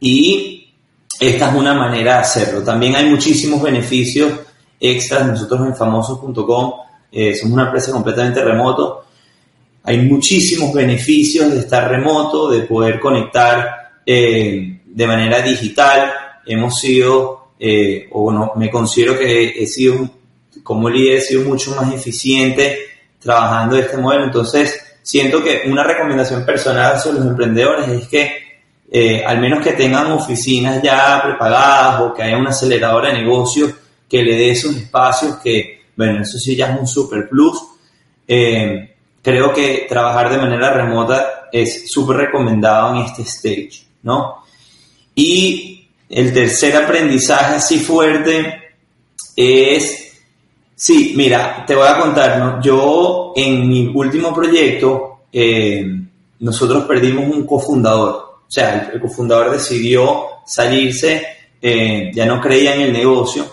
y 0.00 0.72
esta 1.18 1.50
es 1.50 1.54
una 1.54 1.74
manera 1.74 2.14
de 2.14 2.20
hacerlo. 2.20 2.62
También 2.62 2.96
hay 2.96 3.08
muchísimos 3.08 3.62
beneficios 3.62 4.32
extras. 4.78 5.26
Nosotros 5.26 5.66
en 5.66 5.76
famosos.com 5.76 6.72
eh, 7.10 7.34
somos 7.34 7.54
una 7.54 7.66
empresa 7.66 7.92
completamente 7.92 8.42
remoto. 8.42 9.04
Hay 9.84 9.98
muchísimos 9.98 10.72
beneficios 10.72 11.50
de 11.50 11.60
estar 11.60 11.88
remoto, 11.90 12.50
de 12.50 12.62
poder 12.62 12.98
conectar 13.00 13.84
de 14.06 15.06
manera 15.06 15.40
digital 15.40 16.12
hemos 16.46 16.78
sido, 16.78 17.48
eh, 17.58 18.08
o 18.12 18.30
no, 18.30 18.52
me 18.56 18.70
considero 18.70 19.18
que 19.18 19.62
he 19.62 19.66
sido, 19.66 20.08
como 20.62 20.88
líder, 20.88 21.18
he 21.18 21.20
sido 21.20 21.42
mucho 21.42 21.74
más 21.74 21.92
eficiente 21.92 22.78
trabajando 23.24 23.74
de 23.74 23.82
este 23.82 23.96
modelo. 23.96 24.24
Entonces, 24.24 24.80
siento 25.02 25.42
que 25.42 25.62
una 25.66 25.82
recomendación 25.82 26.44
personal 26.44 26.94
hacia 26.94 27.12
los 27.12 27.26
emprendedores 27.26 27.88
es 27.88 28.06
que 28.06 28.44
eh, 28.92 29.24
al 29.24 29.40
menos 29.40 29.64
que 29.64 29.72
tengan 29.72 30.12
oficinas 30.12 30.80
ya 30.82 31.20
preparadas 31.24 32.00
o 32.02 32.14
que 32.14 32.22
haya 32.22 32.36
una 32.36 32.50
aceleradora 32.50 33.08
de 33.08 33.22
negocios 33.22 33.72
que 34.08 34.22
le 34.22 34.36
dé 34.36 34.50
esos 34.50 34.76
espacios 34.76 35.36
que, 35.42 35.82
bueno, 35.96 36.22
eso 36.22 36.38
sí 36.38 36.54
ya 36.54 36.72
es 36.72 36.80
un 36.80 36.86
super 36.86 37.28
plus. 37.28 37.58
Eh, 38.28 38.94
creo 39.20 39.52
que 39.52 39.86
trabajar 39.88 40.30
de 40.30 40.38
manera 40.38 40.72
remota 40.72 41.48
es 41.50 41.90
súper 41.90 42.18
recomendado 42.18 42.94
en 42.94 43.02
este 43.02 43.22
stage, 43.22 43.86
¿no? 44.02 44.44
Y 45.14 45.88
el 46.08 46.32
tercer 46.32 46.76
aprendizaje 46.76 47.56
así 47.56 47.78
fuerte 47.78 48.74
es 49.34 50.03
Sí, 50.86 51.14
mira, 51.16 51.64
te 51.66 51.74
voy 51.74 51.88
a 51.88 51.98
contar, 51.98 52.38
¿no? 52.38 52.60
Yo 52.60 53.32
en 53.34 53.66
mi 53.66 53.90
último 53.94 54.34
proyecto, 54.34 55.20
eh, 55.32 55.82
nosotros 56.40 56.84
perdimos 56.84 57.24
un 57.34 57.46
cofundador. 57.46 58.42
O 58.46 58.50
sea, 58.50 58.90
el, 58.92 59.00
cofundador 59.00 59.52
decidió 59.52 60.26
salirse, 60.44 61.26
eh, 61.62 62.10
ya 62.12 62.26
no 62.26 62.38
creía 62.38 62.74
en 62.74 62.82
el 62.82 62.92
negocio 62.92 63.46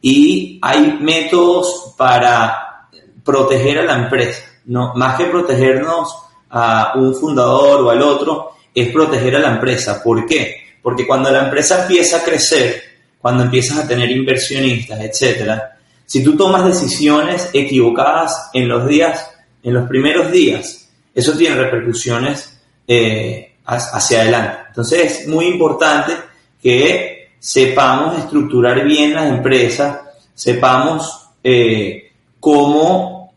y 0.00 0.58
hay 0.62 0.96
métodos 1.02 1.92
para 1.98 2.88
proteger 3.22 3.80
a 3.80 3.84
la 3.84 3.96
empresa. 3.96 4.44
No, 4.64 4.94
más 4.94 5.18
que 5.18 5.26
protegernos 5.26 6.16
a 6.48 6.94
un 6.94 7.14
fundador 7.14 7.82
o 7.82 7.90
al 7.90 8.00
otro, 8.00 8.52
es 8.74 8.90
proteger 8.90 9.36
a 9.36 9.40
la 9.40 9.50
empresa. 9.50 10.02
¿Por 10.02 10.24
qué? 10.24 10.56
Porque 10.82 11.06
cuando 11.06 11.30
la 11.30 11.44
empresa 11.44 11.82
empieza 11.82 12.16
a 12.16 12.24
crecer, 12.24 12.82
cuando 13.20 13.44
empiezas 13.44 13.80
a 13.80 13.86
tener 13.86 14.10
inversionistas, 14.10 14.98
etcétera, 14.98 15.76
si 16.10 16.24
tú 16.24 16.36
tomas 16.36 16.64
decisiones 16.64 17.50
equivocadas 17.52 18.50
en 18.52 18.68
los 18.68 18.84
días, 18.88 19.30
en 19.62 19.74
los 19.74 19.88
primeros 19.88 20.32
días, 20.32 20.90
eso 21.14 21.34
tiene 21.34 21.54
repercusiones 21.54 22.60
eh, 22.88 23.52
hacia 23.64 24.22
adelante. 24.22 24.58
Entonces 24.70 25.20
es 25.20 25.28
muy 25.28 25.46
importante 25.46 26.14
que 26.60 27.34
sepamos 27.38 28.18
estructurar 28.18 28.84
bien 28.84 29.14
las 29.14 29.28
empresas, 29.30 30.00
sepamos 30.34 31.28
eh, 31.44 32.10
cómo 32.40 33.32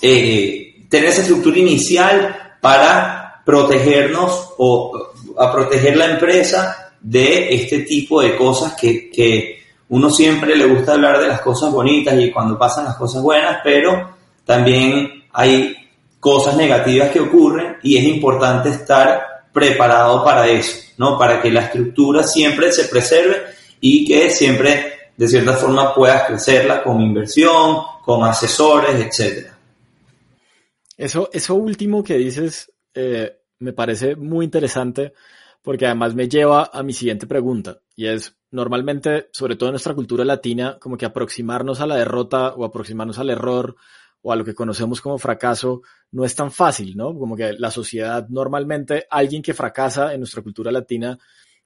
eh, 0.00 0.86
tener 0.88 1.10
esa 1.10 1.20
estructura 1.20 1.58
inicial 1.58 2.54
para 2.62 3.42
protegernos 3.44 4.54
o 4.56 5.12
a 5.36 5.52
proteger 5.52 5.94
la 5.94 6.12
empresa 6.12 6.94
de 7.02 7.54
este 7.54 7.80
tipo 7.80 8.22
de 8.22 8.34
cosas 8.34 8.74
que, 8.80 9.10
que 9.10 9.58
uno 9.90 10.10
siempre 10.10 10.56
le 10.56 10.66
gusta 10.66 10.92
hablar 10.92 11.20
de 11.20 11.28
las 11.28 11.40
cosas 11.40 11.72
bonitas 11.72 12.18
y 12.18 12.30
cuando 12.30 12.58
pasan 12.58 12.84
las 12.84 12.96
cosas 12.96 13.22
buenas, 13.22 13.58
pero 13.64 14.16
también 14.44 15.24
hay 15.32 15.76
cosas 16.20 16.56
negativas 16.56 17.10
que 17.10 17.20
ocurren 17.20 17.76
y 17.82 17.96
es 17.96 18.04
importante 18.04 18.68
estar 18.70 19.44
preparado 19.52 20.24
para 20.24 20.46
eso, 20.46 20.92
¿no? 20.98 21.18
Para 21.18 21.40
que 21.40 21.50
la 21.50 21.62
estructura 21.62 22.22
siempre 22.22 22.70
se 22.72 22.84
preserve 22.84 23.42
y 23.80 24.06
que 24.06 24.30
siempre 24.30 24.92
de 25.16 25.26
cierta 25.26 25.54
forma 25.54 25.94
puedas 25.94 26.24
crecerla 26.24 26.82
con 26.82 27.00
inversión, 27.00 27.78
con 28.04 28.24
asesores, 28.24 28.94
etcétera. 28.94 29.56
Eso, 30.96 31.30
eso 31.32 31.54
último 31.54 32.02
que 32.02 32.14
dices 32.14 32.72
eh, 32.94 33.38
me 33.60 33.72
parece 33.72 34.16
muy 34.16 34.44
interesante 34.44 35.12
porque 35.68 35.84
además 35.84 36.14
me 36.14 36.30
lleva 36.30 36.70
a 36.72 36.82
mi 36.82 36.94
siguiente 36.94 37.26
pregunta 37.26 37.82
y 37.94 38.06
es, 38.06 38.34
normalmente, 38.50 39.28
sobre 39.32 39.54
todo 39.54 39.68
en 39.68 39.74
nuestra 39.74 39.94
cultura 39.94 40.24
latina, 40.24 40.78
como 40.80 40.96
que 40.96 41.04
aproximarnos 41.04 41.82
a 41.82 41.86
la 41.86 41.96
derrota 41.96 42.54
o 42.54 42.64
aproximarnos 42.64 43.18
al 43.18 43.28
error 43.28 43.76
o 44.22 44.32
a 44.32 44.36
lo 44.36 44.46
que 44.46 44.54
conocemos 44.54 45.02
como 45.02 45.18
fracaso 45.18 45.82
no 46.10 46.24
es 46.24 46.34
tan 46.34 46.50
fácil, 46.50 46.96
¿no? 46.96 47.14
Como 47.18 47.36
que 47.36 47.52
la 47.52 47.70
sociedad 47.70 48.26
normalmente, 48.30 49.06
alguien 49.10 49.42
que 49.42 49.52
fracasa 49.52 50.14
en 50.14 50.20
nuestra 50.20 50.40
cultura 50.40 50.72
latina 50.72 51.18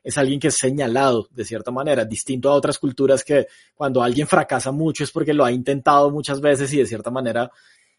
es 0.02 0.18
alguien 0.18 0.40
que 0.40 0.48
es 0.48 0.56
señalado 0.56 1.28
de 1.30 1.44
cierta 1.44 1.70
manera, 1.70 2.04
distinto 2.04 2.50
a 2.50 2.54
otras 2.54 2.80
culturas 2.80 3.22
que 3.22 3.46
cuando 3.72 4.02
alguien 4.02 4.26
fracasa 4.26 4.72
mucho 4.72 5.04
es 5.04 5.12
porque 5.12 5.32
lo 5.32 5.44
ha 5.44 5.52
intentado 5.52 6.10
muchas 6.10 6.40
veces 6.40 6.72
y 6.72 6.78
de 6.78 6.86
cierta 6.86 7.12
manera 7.12 7.52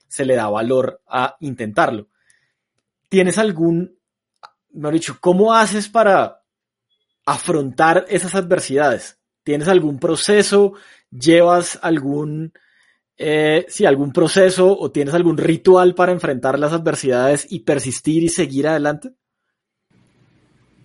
se 0.06 0.26
le 0.26 0.36
da 0.36 0.50
valor 0.50 1.02
a 1.08 1.38
intentarlo. 1.40 2.10
¿Tienes 3.08 3.38
algún, 3.38 4.03
me 4.74 4.92
dicho, 4.92 5.18
cómo 5.20 5.54
haces 5.54 5.88
para 5.88 6.42
afrontar 7.26 8.06
esas 8.10 8.36
adversidades? 8.36 9.20
¿Tienes 9.44 9.68
algún 9.68 10.00
proceso? 10.00 10.74
¿Llevas 11.12 11.80
algún, 11.82 12.54
eh, 13.18 13.66
sí, 13.70 13.86
algún 13.86 14.12
proceso 14.12 14.78
o 14.78 14.92
tienes 14.92 15.14
algún 15.14 15.38
ritual 15.38 15.96
para 15.96 16.12
enfrentar 16.12 16.58
las 16.58 16.74
adversidades 16.74 17.46
y 17.50 17.60
persistir 17.60 18.24
y 18.24 18.30
seguir 18.30 18.68
adelante? 18.68 19.12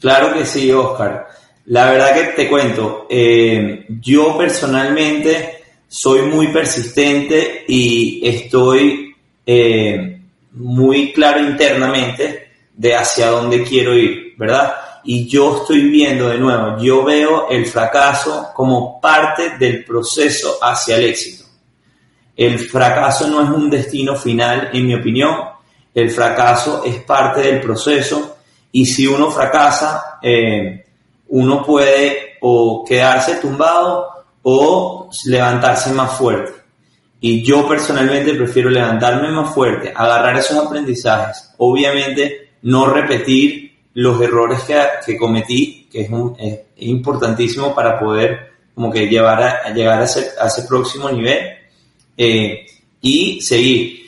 Claro 0.00 0.32
que 0.34 0.44
sí, 0.44 0.70
Oscar. 0.70 1.26
La 1.66 1.90
verdad 1.90 2.14
que 2.14 2.24
te 2.32 2.48
cuento, 2.48 3.06
eh, 3.10 3.86
yo 4.00 4.38
personalmente 4.38 5.62
soy 5.86 6.22
muy 6.22 6.48
persistente 6.48 7.64
y 7.66 8.26
estoy 8.26 9.14
eh, 9.44 10.20
muy 10.52 11.12
claro 11.12 11.40
internamente 11.40 12.37
de 12.78 12.96
hacia 12.96 13.28
dónde 13.28 13.62
quiero 13.62 13.94
ir, 13.94 14.34
¿verdad? 14.38 14.72
y 15.10 15.26
yo 15.26 15.56
estoy 15.56 15.88
viendo 15.88 16.28
de 16.28 16.36
nuevo, 16.36 16.76
yo 16.78 17.02
veo 17.02 17.48
el 17.48 17.64
fracaso 17.64 18.50
como 18.54 19.00
parte 19.00 19.56
del 19.58 19.82
proceso 19.82 20.58
hacia 20.60 20.96
el 20.96 21.04
éxito. 21.04 21.44
El 22.36 22.58
fracaso 22.58 23.26
no 23.26 23.42
es 23.42 23.48
un 23.48 23.70
destino 23.70 24.14
final, 24.16 24.68
en 24.70 24.86
mi 24.86 24.94
opinión, 24.94 25.34
el 25.94 26.10
fracaso 26.10 26.82
es 26.84 27.02
parte 27.04 27.40
del 27.40 27.58
proceso 27.60 28.36
y 28.70 28.84
si 28.84 29.06
uno 29.06 29.30
fracasa, 29.30 30.18
eh, 30.20 30.84
uno 31.28 31.64
puede 31.64 32.36
o 32.42 32.84
quedarse 32.86 33.36
tumbado 33.36 34.08
o 34.42 35.08
levantarse 35.24 35.90
más 35.92 36.12
fuerte. 36.12 36.52
Y 37.20 37.42
yo 37.42 37.66
personalmente 37.66 38.34
prefiero 38.34 38.68
levantarme 38.68 39.30
más 39.30 39.54
fuerte, 39.54 39.90
agarrar 39.96 40.36
esos 40.36 40.66
aprendizajes, 40.66 41.54
obviamente 41.56 42.47
no 42.62 42.86
repetir 42.86 43.68
los 43.94 44.20
errores 44.20 44.60
que, 44.60 44.80
que 45.04 45.16
cometí, 45.16 45.88
que 45.90 46.02
es, 46.02 46.10
es, 46.38 46.58
importantísimo 46.80 47.74
para 47.74 47.98
poder 47.98 48.52
como 48.74 48.92
que 48.92 49.08
llevar 49.08 49.42
a, 49.42 49.74
llegar 49.74 50.00
a 50.00 50.04
ese, 50.04 50.28
a 50.40 50.46
ese, 50.46 50.62
próximo 50.62 51.10
nivel 51.10 51.38
eh, 52.16 52.64
y 53.00 53.40
seguir. 53.40 54.06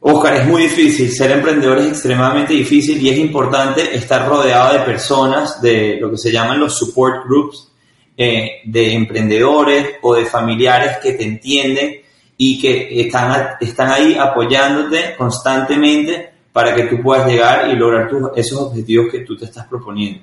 Oscar, 0.00 0.34
es 0.34 0.46
muy 0.46 0.64
difícil, 0.64 1.10
ser 1.10 1.30
emprendedor 1.30 1.78
es 1.78 1.86
extremadamente 1.86 2.52
difícil 2.52 3.00
y 3.00 3.08
es 3.08 3.18
importante 3.18 3.96
estar 3.96 4.28
rodeado 4.28 4.74
de 4.74 4.80
personas, 4.80 5.62
de 5.62 5.96
lo 5.98 6.10
que 6.10 6.18
se 6.18 6.30
llaman 6.30 6.60
los 6.60 6.76
support 6.76 7.24
groups, 7.24 7.72
eh, 8.18 8.60
de 8.66 8.92
emprendedores 8.92 9.94
o 10.02 10.14
de 10.14 10.26
familiares 10.26 10.98
que 11.02 11.14
te 11.14 11.24
entienden 11.24 12.02
y 12.36 12.60
que 12.60 13.00
están, 13.00 13.56
están 13.60 13.90
ahí 13.90 14.14
apoyándote 14.14 15.16
constantemente 15.16 16.33
para 16.54 16.72
que 16.72 16.84
tú 16.84 17.02
puedas 17.02 17.28
llegar 17.28 17.68
y 17.68 17.74
lograr 17.74 18.08
esos 18.36 18.60
objetivos 18.60 19.10
que 19.10 19.22
tú 19.22 19.36
te 19.36 19.46
estás 19.46 19.66
proponiendo. 19.66 20.20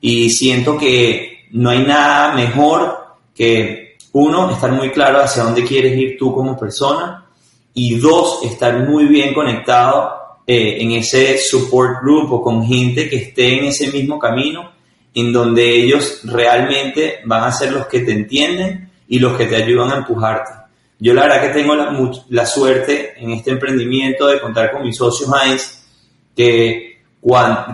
Y 0.00 0.30
siento 0.30 0.78
que 0.78 1.48
no 1.50 1.70
hay 1.70 1.84
nada 1.84 2.36
mejor 2.36 3.16
que, 3.34 3.96
uno, 4.12 4.48
estar 4.48 4.70
muy 4.70 4.90
claro 4.90 5.18
hacia 5.18 5.42
dónde 5.42 5.64
quieres 5.64 5.98
ir 5.98 6.16
tú 6.16 6.32
como 6.32 6.56
persona 6.56 7.26
y 7.74 7.98
dos, 7.98 8.44
estar 8.44 8.88
muy 8.88 9.06
bien 9.06 9.34
conectado 9.34 10.12
eh, 10.46 10.76
en 10.82 10.92
ese 10.92 11.36
support 11.38 12.00
group 12.00 12.32
o 12.32 12.42
con 12.42 12.64
gente 12.64 13.08
que 13.08 13.16
esté 13.16 13.58
en 13.58 13.64
ese 13.64 13.90
mismo 13.90 14.20
camino, 14.20 14.70
en 15.12 15.32
donde 15.32 15.68
ellos 15.82 16.20
realmente 16.26 17.22
van 17.24 17.42
a 17.42 17.50
ser 17.50 17.72
los 17.72 17.88
que 17.88 18.00
te 18.00 18.12
entienden 18.12 18.88
y 19.08 19.18
los 19.18 19.36
que 19.36 19.46
te 19.46 19.56
ayudan 19.56 19.90
a 19.90 19.96
empujarte. 19.96 20.59
Yo 21.02 21.14
la 21.14 21.22
verdad 21.22 21.42
que 21.42 21.60
tengo 21.60 21.74
la, 22.28 22.46
suerte 22.46 23.14
en 23.16 23.30
este 23.30 23.52
emprendimiento 23.52 24.26
de 24.26 24.38
contar 24.38 24.70
con 24.70 24.82
mis 24.82 24.98
socios 24.98 25.30
Heinz, 25.32 25.82
que, 26.36 27.00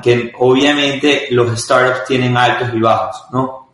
que 0.02 0.32
obviamente 0.38 1.26
los 1.30 1.60
startups 1.60 2.06
tienen 2.06 2.36
altos 2.36 2.68
y 2.72 2.78
bajos, 2.78 3.24
¿no? 3.32 3.68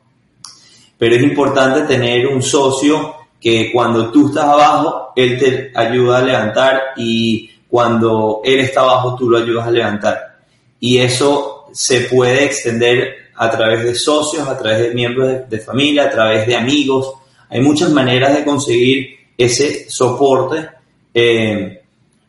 Pero 0.96 1.16
es 1.16 1.22
importante 1.22 1.82
tener 1.82 2.26
un 2.28 2.42
socio 2.42 3.14
que 3.38 3.70
cuando 3.70 4.10
tú 4.10 4.28
estás 4.28 4.44
abajo, 4.44 5.12
él 5.14 5.38
te 5.38 5.72
ayuda 5.74 6.18
a 6.18 6.22
levantar 6.22 6.82
y 6.96 7.50
cuando 7.68 8.40
él 8.44 8.60
está 8.60 8.80
abajo, 8.80 9.16
tú 9.16 9.28
lo 9.28 9.36
ayudas 9.36 9.66
a 9.66 9.70
levantar. 9.70 10.38
Y 10.80 10.96
eso 10.96 11.66
se 11.74 12.02
puede 12.02 12.44
extender 12.44 13.32
a 13.36 13.50
través 13.50 13.84
de 13.84 13.94
socios, 13.94 14.48
a 14.48 14.56
través 14.56 14.80
de 14.80 14.94
miembros 14.94 15.28
de, 15.28 15.44
de 15.44 15.58
familia, 15.58 16.04
a 16.04 16.10
través 16.10 16.46
de 16.46 16.56
amigos. 16.56 17.12
Hay 17.50 17.60
muchas 17.60 17.90
maneras 17.90 18.34
de 18.34 18.44
conseguir 18.44 19.21
ese 19.36 19.90
soporte 19.90 20.68
eh, 21.14 21.82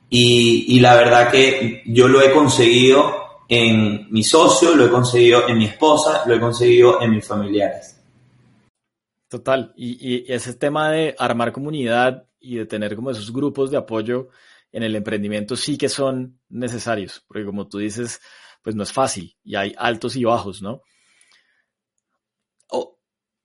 y, 0.10 0.80
la 0.80 0.96
verdad 0.96 1.32
que 1.32 1.82
yo 1.88 2.08
lo 2.08 2.22
he 2.22 2.32
conseguido 2.32 3.44
en 3.50 4.12
mi 4.12 4.24
socio, 4.24 4.76
lo 4.76 4.86
he 4.86 4.90
conseguido 4.90 5.48
en 5.48 5.58
mi 5.58 5.66
esposa, 5.66 6.24
lo 6.28 6.36
he 6.36 6.40
conseguido 6.40 7.02
en 7.02 7.12
mis 7.12 7.26
familiares. 7.28 8.00
Total, 9.28 9.74
y, 9.76 10.32
ese 10.32 10.54
tema 10.54 10.92
de 10.92 11.16
armar 11.18 11.52
comunidad 11.52 12.28
y 12.40 12.58
de 12.58 12.68
tener 12.68 12.96
como 12.96 13.10
esos 13.10 13.34
grupos 13.34 13.72
de 13.72 13.78
apoyo 13.78 14.30
en 14.72 14.84
el 14.84 14.96
emprendimiento 14.96 15.56
sí 15.56 15.78
que 15.78 15.90
son 15.90 16.40
necesarios, 16.50 17.24
porque 17.28 17.46
como 17.46 17.68
tú 17.68 17.80
dices, 17.80 18.22
pues 18.62 18.76
no 18.76 18.84
es 18.84 18.92
fácil 18.92 19.36
y 19.44 19.56
hay 19.56 19.74
altos 19.78 20.16
y 20.16 20.24
bajos, 20.24 20.62
¿no? 20.62 20.82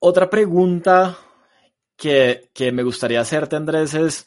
otra 0.01 0.31
pregunta 0.31 1.19
que, 1.99 2.73
me 2.73 2.85
gustaría 2.85 3.21
hacerte, 3.21 3.57
Andrés, 3.57 3.93
es 3.95 4.27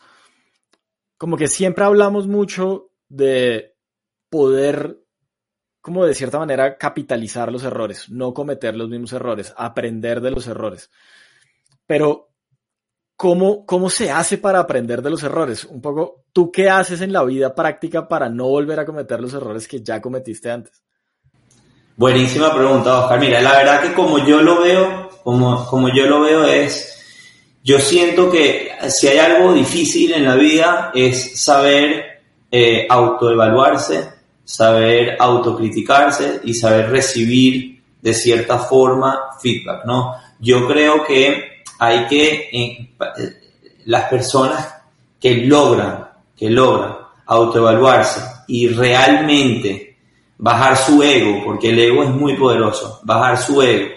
como 1.18 1.38
que 1.38 1.48
siempre 1.48 1.86
hablamos 1.86 2.28
mucho 2.28 2.92
de 3.08 3.76
poder, 4.30 5.00
como 5.80 6.06
de 6.06 6.14
cierta 6.14 6.38
manera, 6.38 6.78
capitalizar 6.78 7.52
los 7.52 7.64
errores, 7.64 8.10
no 8.10 8.34
cometer 8.34 8.76
los 8.76 8.90
mismos 8.90 9.14
errores, 9.14 9.54
aprender 9.56 10.20
de 10.20 10.32
los 10.32 10.48
errores. 10.48 10.92
Pero, 11.88 12.34
¿cómo, 13.16 13.66
¿cómo 13.66 13.90
se 13.90 14.12
hace 14.12 14.38
para 14.38 14.60
aprender 14.60 15.02
de 15.02 15.10
los 15.10 15.24
errores? 15.24 15.64
Un 15.64 15.82
poco, 15.82 16.26
¿tú 16.34 16.52
qué 16.52 16.70
haces 16.70 17.00
en 17.02 17.14
la 17.14 17.24
vida 17.24 17.56
práctica 17.56 18.08
para 18.08 18.28
no 18.28 18.50
volver 18.50 18.82
a 18.82 18.86
cometer 18.86 19.22
los 19.22 19.34
errores 19.34 19.68
que 19.68 19.82
ya 19.82 20.02
cometiste 20.02 20.52
antes? 20.52 20.84
Buenísima 21.96 22.54
pregunta, 22.54 23.00
Oscar. 23.00 23.20
Mira, 23.20 23.40
la 23.42 23.56
verdad 23.58 23.82
que 23.82 23.94
como 23.94 24.26
yo 24.26 24.42
lo 24.42 24.62
veo, 24.62 25.10
como, 25.24 25.66
como 25.68 25.88
yo 25.90 26.08
lo 26.08 26.22
veo 26.22 26.46
es, 26.46 27.01
yo 27.64 27.80
siento 27.80 28.30
que 28.30 28.72
si 28.90 29.08
hay 29.08 29.20
algo 29.20 29.54
difícil 29.54 30.14
en 30.14 30.26
la 30.26 30.36
vida 30.36 30.92
es 30.96 31.40
saber 31.40 32.22
eh, 32.52 32.88
autoevaluarse, 32.90 34.10
saber 34.44 35.16
autocriticarse 35.20 36.42
y 36.44 36.54
saber 36.54 36.90
recibir 36.90 37.82
de 38.02 38.14
cierta 38.14 38.58
forma 38.58 39.20
feedback, 39.42 39.86
¿no? 39.86 40.16
Yo 40.40 40.68
creo 40.68 41.06
que 41.06 41.62
hay 41.78 42.08
que, 42.08 42.50
eh, 42.52 42.90
las 43.86 44.10
personas 44.10 44.76
que 45.20 45.46
logran, 45.46 46.10
que 46.36 46.50
logran 46.50 46.96
autoevaluarse 47.28 48.22
y 48.48 48.68
realmente 48.68 49.98
bajar 50.38 50.76
su 50.76 51.02
ego, 51.04 51.44
porque 51.46 51.70
el 51.70 51.80
ego 51.80 52.04
es 52.04 52.10
muy 52.10 52.36
poderoso, 52.36 53.00
bajar 53.04 53.38
su 53.38 53.62
ego 53.62 53.90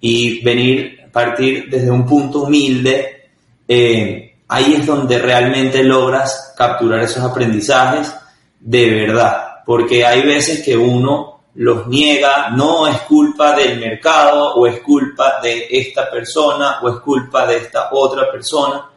y 0.00 0.44
venir, 0.44 1.00
partir 1.12 1.68
desde 1.68 1.90
un 1.90 2.06
punto 2.06 2.44
humilde, 2.44 3.28
eh, 3.68 4.34
ahí 4.48 4.74
es 4.74 4.86
donde 4.86 5.18
realmente 5.18 5.84
logras 5.84 6.54
capturar 6.56 7.00
esos 7.00 7.22
aprendizajes 7.22 8.14
de 8.58 8.90
verdad, 8.90 9.62
porque 9.66 10.04
hay 10.04 10.22
veces 10.22 10.62
que 10.62 10.76
uno 10.76 11.42
los 11.54 11.86
niega, 11.86 12.48
no 12.50 12.86
es 12.86 12.98
culpa 13.02 13.54
del 13.54 13.78
mercado 13.78 14.54
o 14.54 14.66
es 14.66 14.80
culpa 14.80 15.38
de 15.42 15.66
esta 15.70 16.10
persona 16.10 16.78
o 16.82 16.88
es 16.88 16.96
culpa 16.96 17.46
de 17.46 17.58
esta 17.58 17.90
otra 17.92 18.30
persona. 18.30 18.88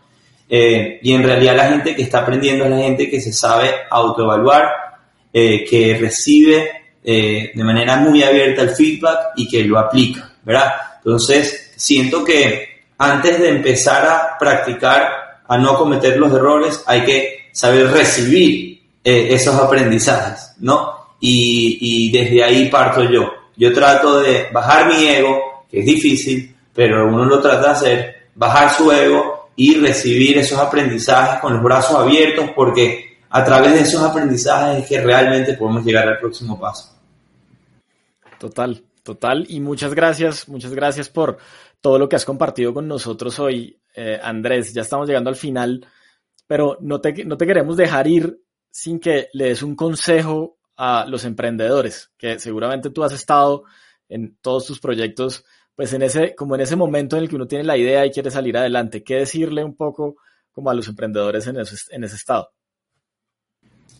Eh, 0.47 0.99
y 1.01 1.13
en 1.13 1.23
realidad 1.23 1.57
la 1.57 1.69
gente 1.69 1.95
que 1.95 2.03
está 2.03 2.19
aprendiendo 2.19 2.65
es 2.65 2.71
la 2.71 2.77
gente 2.77 3.09
que 3.09 3.19
se 3.19 3.33
sabe 3.33 3.71
autoevaluar, 3.89 4.69
eh, 5.33 5.65
que 5.65 5.97
recibe 5.99 6.71
de 7.03 7.63
manera 7.63 7.97
muy 7.97 8.23
abierta 8.23 8.63
el 8.63 8.71
feedback 8.71 9.33
y 9.35 9.47
que 9.47 9.63
lo 9.63 9.77
aplica, 9.77 10.27
¿verdad? 10.43 10.73
Entonces, 11.05 11.64
siento 11.77 12.23
que 12.23 12.85
antes 12.97 13.39
de 13.39 13.49
empezar 13.49 14.05
a 14.07 14.37
practicar, 14.37 15.41
a 15.47 15.57
no 15.57 15.77
cometer 15.77 16.17
los 16.17 16.33
errores, 16.33 16.83
hay 16.85 17.03
que 17.03 17.49
saber 17.51 17.91
recibir 17.91 18.81
esos 19.03 19.55
aprendizajes, 19.55 20.53
¿no? 20.59 20.95
y, 21.19 22.11
desde 22.11 22.43
ahí 22.43 22.69
parto 22.69 23.03
yo. 23.03 23.31
Yo 23.57 23.73
trato 23.73 24.19
de 24.19 24.47
bajar 24.51 24.87
mi 24.87 25.07
ego, 25.07 25.65
que 25.69 25.79
es 25.79 25.85
difícil, 25.85 26.55
pero 26.73 27.07
uno 27.07 27.25
lo 27.25 27.39
trata 27.41 27.67
de 27.67 27.69
hacer, 27.69 28.15
bajar 28.35 28.71
su 28.71 28.91
ego 28.91 29.49
y 29.55 29.75
recibir 29.75 30.37
esos 30.37 30.59
aprendizajes 30.59 31.39
con 31.39 31.53
los 31.53 31.63
brazos 31.63 31.95
abiertos, 31.95 32.49
porque 32.55 33.17
a 33.29 33.43
través 33.43 33.73
de 33.73 33.81
esos 33.81 34.01
aprendizajes 34.01 34.83
es 34.83 34.89
que 34.89 35.01
realmente 35.01 35.53
podemos 35.53 35.85
llegar 35.85 36.07
al 36.07 36.19
próximo 36.19 36.59
paso. 36.59 36.93
Total, 38.37 38.83
total. 39.03 39.45
Y 39.47 39.61
muchas 39.61 39.93
gracias, 39.93 40.49
muchas 40.49 40.73
gracias 40.73 41.07
por 41.07 41.37
todo 41.85 41.99
lo 41.99 42.09
que 42.09 42.15
has 42.15 42.25
compartido 42.25 42.73
con 42.73 42.87
nosotros 42.87 43.37
hoy, 43.37 43.79
eh, 43.93 44.19
Andrés. 44.19 44.73
Ya 44.73 44.81
estamos 44.81 45.07
llegando 45.07 45.29
al 45.29 45.35
final, 45.35 45.85
pero 46.47 46.79
no 46.81 46.99
te, 46.99 47.23
no 47.25 47.37
te 47.37 47.45
queremos 47.45 47.77
dejar 47.77 48.07
ir 48.07 48.41
sin 48.71 48.99
que 48.99 49.29
le 49.33 49.49
des 49.49 49.61
un 49.61 49.75
consejo 49.75 50.57
a 50.77 51.05
los 51.07 51.25
emprendedores, 51.25 52.09
que 52.17 52.39
seguramente 52.39 52.89
tú 52.89 53.03
has 53.03 53.13
estado 53.13 53.65
en 54.09 54.35
todos 54.41 54.65
tus 54.65 54.79
proyectos, 54.79 55.45
pues 55.75 55.93
en 55.93 56.01
ese, 56.01 56.33
como 56.33 56.55
en 56.55 56.61
ese 56.61 56.75
momento 56.75 57.17
en 57.17 57.21
el 57.21 57.29
que 57.29 57.35
uno 57.35 57.45
tiene 57.45 57.65
la 57.65 57.77
idea 57.77 58.03
y 58.03 58.09
quiere 58.09 58.31
salir 58.31 58.57
adelante, 58.57 59.03
¿qué 59.03 59.17
decirle 59.17 59.63
un 59.63 59.75
poco 59.75 60.15
como 60.51 60.71
a 60.71 60.73
los 60.73 60.87
emprendedores 60.87 61.45
en 61.45 61.59
ese, 61.59 61.75
en 61.91 62.03
ese 62.03 62.15
estado? 62.15 62.49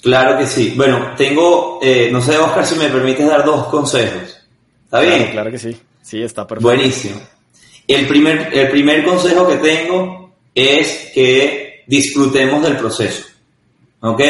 Claro 0.01 0.39
que 0.39 0.47
sí. 0.47 0.73
Bueno, 0.75 1.13
tengo, 1.15 1.77
eh, 1.83 2.09
no 2.11 2.19
sé, 2.19 2.35
Oscar, 2.35 2.65
si 2.65 2.79
me 2.79 2.89
permites 2.89 3.27
dar 3.27 3.45
dos 3.45 3.67
consejos. 3.67 4.43
¿Está 4.85 5.01
bien? 5.01 5.29
Claro, 5.29 5.51
que 5.51 5.59
sí. 5.59 5.79
Sí, 6.01 6.23
está 6.23 6.47
perfecto. 6.47 6.67
Buenísimo. 6.67 7.34
El 7.87 8.07
primer, 8.07 8.49
el 8.51 8.69
primer 8.69 9.03
consejo 9.03 9.47
que 9.47 9.57
tengo 9.57 10.31
es 10.53 11.11
que 11.13 11.83
disfrutemos 11.87 12.63
del 12.63 12.77
proceso. 12.77 13.25
¿Ok? 14.01 14.21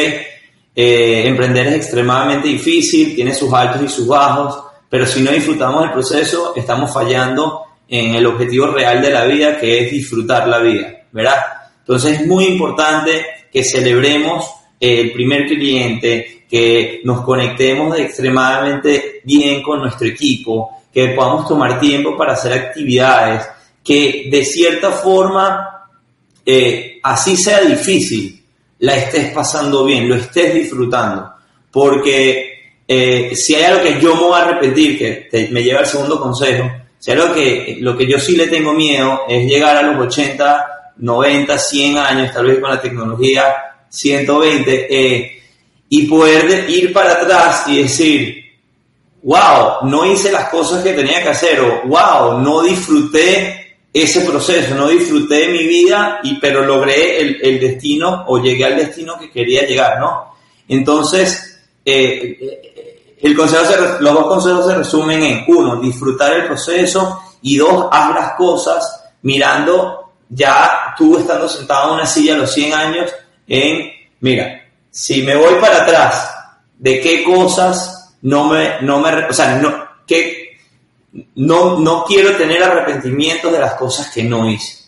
Eh, 0.78 1.26
emprender 1.26 1.68
es 1.68 1.74
extremadamente 1.76 2.48
difícil, 2.48 3.14
tiene 3.14 3.32
sus 3.32 3.52
altos 3.52 3.82
y 3.82 3.88
sus 3.88 4.06
bajos, 4.06 4.62
pero 4.90 5.06
si 5.06 5.22
no 5.22 5.32
disfrutamos 5.32 5.82
del 5.82 5.92
proceso, 5.92 6.52
estamos 6.54 6.92
fallando 6.92 7.62
en 7.88 8.14
el 8.14 8.26
objetivo 8.26 8.66
real 8.66 9.00
de 9.00 9.10
la 9.10 9.24
vida, 9.24 9.58
que 9.58 9.84
es 9.84 9.90
disfrutar 9.90 10.46
la 10.48 10.58
vida, 10.58 11.04
¿verdad? 11.12 11.36
Entonces 11.78 12.20
es 12.20 12.26
muy 12.26 12.44
importante 12.44 13.24
que 13.50 13.64
celebremos 13.64 14.50
el 14.78 15.12
primer 15.12 15.46
cliente, 15.46 16.44
que 16.48 17.00
nos 17.04 17.22
conectemos 17.22 17.98
extremadamente 17.98 19.20
bien 19.24 19.62
con 19.62 19.80
nuestro 19.80 20.06
equipo, 20.06 20.75
que 20.96 21.08
podamos 21.08 21.46
tomar 21.46 21.78
tiempo 21.78 22.16
para 22.16 22.32
hacer 22.32 22.54
actividades, 22.54 23.46
que 23.84 24.28
de 24.30 24.42
cierta 24.46 24.92
forma, 24.92 25.90
eh, 26.46 27.00
así 27.02 27.36
sea 27.36 27.60
difícil, 27.60 28.42
la 28.78 28.96
estés 28.96 29.30
pasando 29.34 29.84
bien, 29.84 30.08
lo 30.08 30.14
estés 30.14 30.54
disfrutando. 30.54 31.34
Porque 31.70 32.78
eh, 32.88 33.32
si 33.34 33.54
hay 33.56 33.64
algo 33.64 33.82
que 33.82 34.00
yo 34.00 34.14
me 34.14 34.22
voy 34.22 34.40
a 34.40 34.44
repetir, 34.44 34.98
que 34.98 35.48
me 35.50 35.62
lleva 35.62 35.80
al 35.80 35.86
segundo 35.86 36.18
consejo, 36.18 36.66
si 36.98 37.10
hay 37.10 37.18
algo 37.18 37.34
que, 37.34 37.76
lo 37.78 37.94
que 37.94 38.06
yo 38.06 38.18
sí 38.18 38.34
le 38.34 38.46
tengo 38.46 38.72
miedo 38.72 39.24
es 39.28 39.46
llegar 39.46 39.76
a 39.76 39.82
los 39.82 40.00
80, 40.06 40.94
90, 40.96 41.58
100 41.58 41.98
años, 41.98 42.32
tal 42.32 42.46
vez 42.46 42.58
con 42.58 42.70
la 42.70 42.80
tecnología 42.80 43.54
120, 43.90 44.86
eh, 44.88 45.42
y 45.90 46.06
poder 46.06 46.70
ir 46.70 46.90
para 46.94 47.20
atrás 47.20 47.64
y 47.68 47.82
decir, 47.82 48.45
wow, 49.26 49.78
no 49.82 50.06
hice 50.06 50.30
las 50.30 50.48
cosas 50.50 50.84
que 50.84 50.92
tenía 50.92 51.20
que 51.20 51.30
hacer, 51.30 51.60
o 51.60 51.82
wow, 51.88 52.38
no 52.38 52.62
disfruté 52.62 53.78
ese 53.92 54.20
proceso, 54.20 54.76
no 54.76 54.86
disfruté 54.86 55.48
mi 55.48 55.66
vida, 55.66 56.20
y, 56.22 56.36
pero 56.36 56.64
logré 56.64 57.20
el, 57.20 57.58
destino 57.58 58.24
o 58.28 58.38
llegué 58.38 58.64
al 58.66 58.76
destino 58.76 59.18
que 59.18 59.32
quería 59.32 59.66
llegar, 59.66 59.98
¿no? 59.98 60.32
Entonces, 60.68 61.60
eh, 61.84 62.38
eh, 62.40 63.16
el 63.20 63.36
consejo 63.36 63.64
los 63.98 64.14
dos 64.14 64.26
consejos 64.26 64.66
se 64.66 64.76
resumen 64.76 65.20
en, 65.20 65.44
uno, 65.48 65.80
disfrutar 65.80 66.32
el 66.34 66.46
proceso, 66.46 67.20
y 67.42 67.56
dos, 67.56 67.86
haz 67.90 68.14
las 68.14 68.32
cosas 68.34 69.10
mirando, 69.22 70.12
ya 70.28 70.94
tú 70.96 71.18
estando 71.18 71.48
sentado 71.48 71.88
en 71.88 71.94
una 71.94 72.06
silla 72.06 72.34
a 72.34 72.38
los 72.38 72.52
100 72.52 72.74
años, 72.74 73.10
en, 73.48 73.90
mira, 74.20 74.62
si 74.88 75.22
me 75.22 75.34
voy 75.34 75.54
para 75.60 75.82
atrás, 75.82 76.30
¿de 76.78 77.00
qué 77.00 77.24
cosas 77.24 78.05
no 78.22 78.48
me, 78.48 78.80
no 78.82 79.00
me, 79.00 79.24
o 79.24 79.32
sea, 79.32 79.58
no, 79.60 79.86
qué, 80.06 80.58
no, 81.36 81.78
no 81.78 82.04
quiero 82.04 82.36
tener 82.36 82.62
arrepentimientos 82.62 83.52
de 83.52 83.58
las 83.58 83.74
cosas 83.74 84.10
que 84.10 84.22
no 84.22 84.50
hice. 84.50 84.84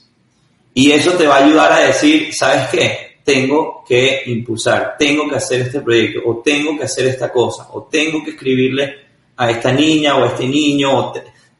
Y 0.75 0.93
eso 0.93 1.13
te 1.13 1.27
va 1.27 1.37
a 1.37 1.45
ayudar 1.45 1.73
a 1.73 1.81
decir, 1.81 2.33
¿sabes 2.35 2.69
qué? 2.69 3.19
Tengo 3.25 3.85
que 3.87 4.23
impulsar, 4.27 4.97
tengo 4.99 5.29
que 5.29 5.37
hacer 5.37 5.63
este 5.63 5.81
proyecto, 5.81 6.21
o 6.25 6.39
tengo 6.39 6.77
que 6.77 6.85
hacer 6.85 7.07
esta 7.07 7.33
cosa, 7.33 7.69
o 7.73 7.85
tengo 7.85 8.25
que 8.25 8.31
escribirle 8.31 8.95
a 9.37 9.51
esta 9.51 9.73
niña 9.73 10.17
o 10.17 10.25
a 10.25 10.29
este 10.29 10.47
niño, 10.47 11.13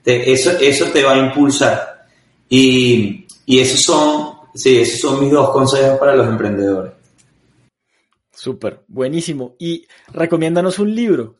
eso, 0.05 0.53
eso 0.59 0.87
te 0.87 1.03
va 1.03 1.15
a 1.15 1.19
impulsar. 1.19 2.07
Y, 2.49 3.27
y 3.45 3.61
esos 3.61 3.83
son, 3.83 4.39
sí, 4.55 4.79
esos 4.79 5.01
son 5.01 5.21
mis 5.21 5.31
dos 5.31 5.51
consejos 5.51 5.99
para 5.99 6.17
los 6.17 6.27
emprendedores. 6.27 6.93
Súper, 8.33 8.85
buenísimo. 8.87 9.57
Y 9.59 9.87
recomiéndanos 10.13 10.79
un 10.79 10.95
libro. 10.95 11.38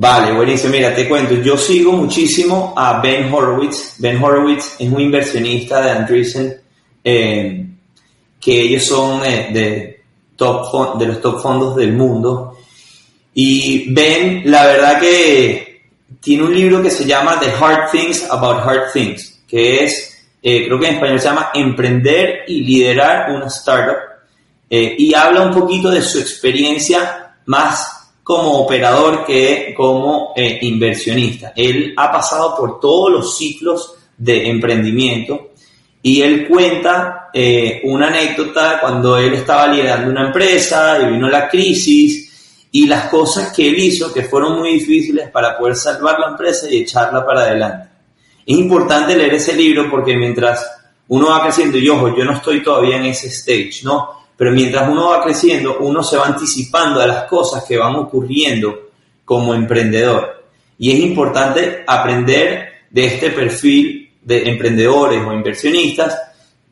Vale, 0.00 0.32
buenísimo. 0.32 0.74
Mira, 0.74 0.94
te 0.94 1.08
cuento, 1.08 1.34
yo 1.34 1.56
sigo 1.58 1.90
muchísimo 1.90 2.72
a 2.76 3.00
Ben 3.00 3.34
Horowitz. 3.34 3.96
Ben 3.98 4.22
Horowitz 4.22 4.76
es 4.78 4.88
un 4.88 5.00
inversionista 5.00 5.80
de 5.80 5.90
Andreessen, 5.90 6.60
eh, 7.02 7.66
que 8.38 8.60
ellos 8.60 8.84
son 8.84 9.24
eh, 9.24 9.48
de, 9.52 10.04
top 10.36 11.00
de 11.00 11.06
los 11.06 11.20
top 11.20 11.42
fondos 11.42 11.74
del 11.74 11.94
mundo. 11.94 12.58
Y 13.34 13.92
Ben, 13.92 14.42
la 14.44 14.66
verdad 14.66 15.00
que 15.00 15.82
tiene 16.20 16.44
un 16.44 16.54
libro 16.54 16.80
que 16.80 16.90
se 16.90 17.04
llama 17.04 17.40
The 17.40 17.50
Hard 17.60 17.90
Things 17.90 18.22
About 18.30 18.60
Hard 18.64 18.92
Things, 18.92 19.42
que 19.48 19.82
es, 19.82 20.16
eh, 20.40 20.66
creo 20.66 20.78
que 20.78 20.86
en 20.86 20.94
español 20.94 21.18
se 21.18 21.26
llama 21.26 21.50
Emprender 21.52 22.44
y 22.46 22.60
liderar 22.60 23.32
una 23.32 23.48
startup. 23.48 23.96
y 24.70 25.12
habla 25.12 25.42
un 25.42 25.52
poquito 25.52 25.90
de 25.90 26.02
su 26.02 26.20
experiencia 26.20 27.34
más 27.46 27.97
como 28.28 28.58
operador 28.58 29.24
que 29.24 29.72
como 29.74 30.34
eh, 30.36 30.58
inversionista. 30.60 31.54
Él 31.56 31.94
ha 31.96 32.12
pasado 32.12 32.54
por 32.54 32.78
todos 32.78 33.10
los 33.10 33.38
ciclos 33.38 33.94
de 34.18 34.50
emprendimiento 34.50 35.52
y 36.02 36.20
él 36.20 36.46
cuenta 36.46 37.30
eh, 37.32 37.80
una 37.84 38.08
anécdota 38.08 38.80
cuando 38.82 39.16
él 39.16 39.32
estaba 39.32 39.68
liderando 39.68 40.10
una 40.10 40.26
empresa 40.26 40.98
y 41.00 41.10
vino 41.10 41.26
la 41.26 41.48
crisis 41.48 42.68
y 42.70 42.86
las 42.86 43.06
cosas 43.06 43.50
que 43.50 43.66
él 43.66 43.78
hizo 43.78 44.12
que 44.12 44.24
fueron 44.24 44.58
muy 44.58 44.74
difíciles 44.74 45.30
para 45.30 45.56
poder 45.56 45.74
salvar 45.74 46.20
la 46.20 46.28
empresa 46.28 46.66
y 46.70 46.82
echarla 46.82 47.24
para 47.24 47.40
adelante. 47.40 47.88
Es 48.44 48.58
importante 48.58 49.16
leer 49.16 49.32
ese 49.32 49.56
libro 49.56 49.88
porque 49.90 50.14
mientras 50.14 50.70
uno 51.08 51.30
va 51.30 51.44
creciendo 51.44 51.78
y 51.78 51.88
ojo, 51.88 52.14
yo 52.14 52.26
no 52.26 52.34
estoy 52.34 52.62
todavía 52.62 52.98
en 52.98 53.06
ese 53.06 53.28
stage, 53.28 53.84
¿no? 53.84 54.17
Pero 54.38 54.52
mientras 54.52 54.88
uno 54.88 55.10
va 55.10 55.22
creciendo, 55.22 55.78
uno 55.80 56.02
se 56.04 56.16
va 56.16 56.26
anticipando 56.26 57.02
a 57.02 57.08
las 57.08 57.24
cosas 57.24 57.64
que 57.64 57.76
van 57.76 57.96
ocurriendo 57.96 58.90
como 59.24 59.52
emprendedor. 59.52 60.44
Y 60.78 60.92
es 60.92 61.00
importante 61.00 61.82
aprender 61.84 62.68
de 62.88 63.06
este 63.06 63.30
perfil 63.30 64.12
de 64.22 64.48
emprendedores 64.48 65.20
o 65.26 65.32
inversionistas, 65.32 66.16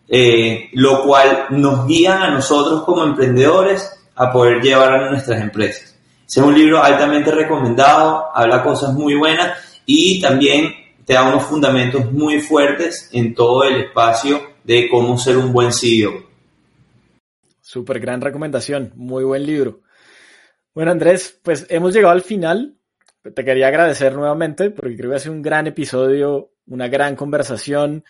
eh, 0.09 0.71
lo 0.75 1.03
cual 1.03 1.47
nos 1.51 1.89
guía 1.89 2.23
a 2.23 2.31
nosotros 2.31 2.85
como 2.85 3.03
emprendedores 3.03 3.91
a 4.15 4.33
poder 4.33 4.63
llevar 4.63 4.93
a 4.93 5.11
nuestras 5.11 5.41
empresas. 5.41 5.97
Ese 6.25 6.41
es 6.41 6.47
un 6.47 6.55
libro 6.55 6.81
altamente 6.81 7.33
recomendado, 7.33 8.27
habla 8.33 8.63
cosas 8.63 8.95
muy 8.95 9.17
buenas 9.17 9.59
y 9.85 10.21
también 10.21 10.73
te 11.05 11.15
da 11.15 11.25
unos 11.25 11.43
fundamentos 11.43 12.13
muy 12.13 12.41
fuertes 12.41 13.11
en 13.13 13.35
todo 13.35 13.65
el 13.65 13.83
espacio 13.83 14.41
de 14.63 14.89
cómo 14.89 15.19
ser 15.19 15.37
un 15.37 15.53
buen 15.53 15.73
CEO. 15.73 16.27
Súper 17.67 17.99
gran 17.99 18.21
recomendación, 18.21 18.93
muy 18.95 19.25
buen 19.25 19.45
libro. 19.45 19.81
Bueno, 20.73 20.93
Andrés, 20.93 21.41
pues 21.43 21.67
hemos 21.69 21.93
llegado 21.93 22.13
al 22.13 22.23
final. 22.23 22.77
Te 23.35 23.45
quería 23.45 23.67
agradecer 23.67 24.15
nuevamente 24.15 24.71
porque 24.71 24.97
creo 24.97 25.11
que 25.11 25.17
ha 25.17 25.19
sido 25.19 25.35
un 25.35 25.43
gran 25.43 25.67
episodio, 25.67 26.53
una 26.69 26.87
gran 26.87 27.17
conversación. 27.17 28.05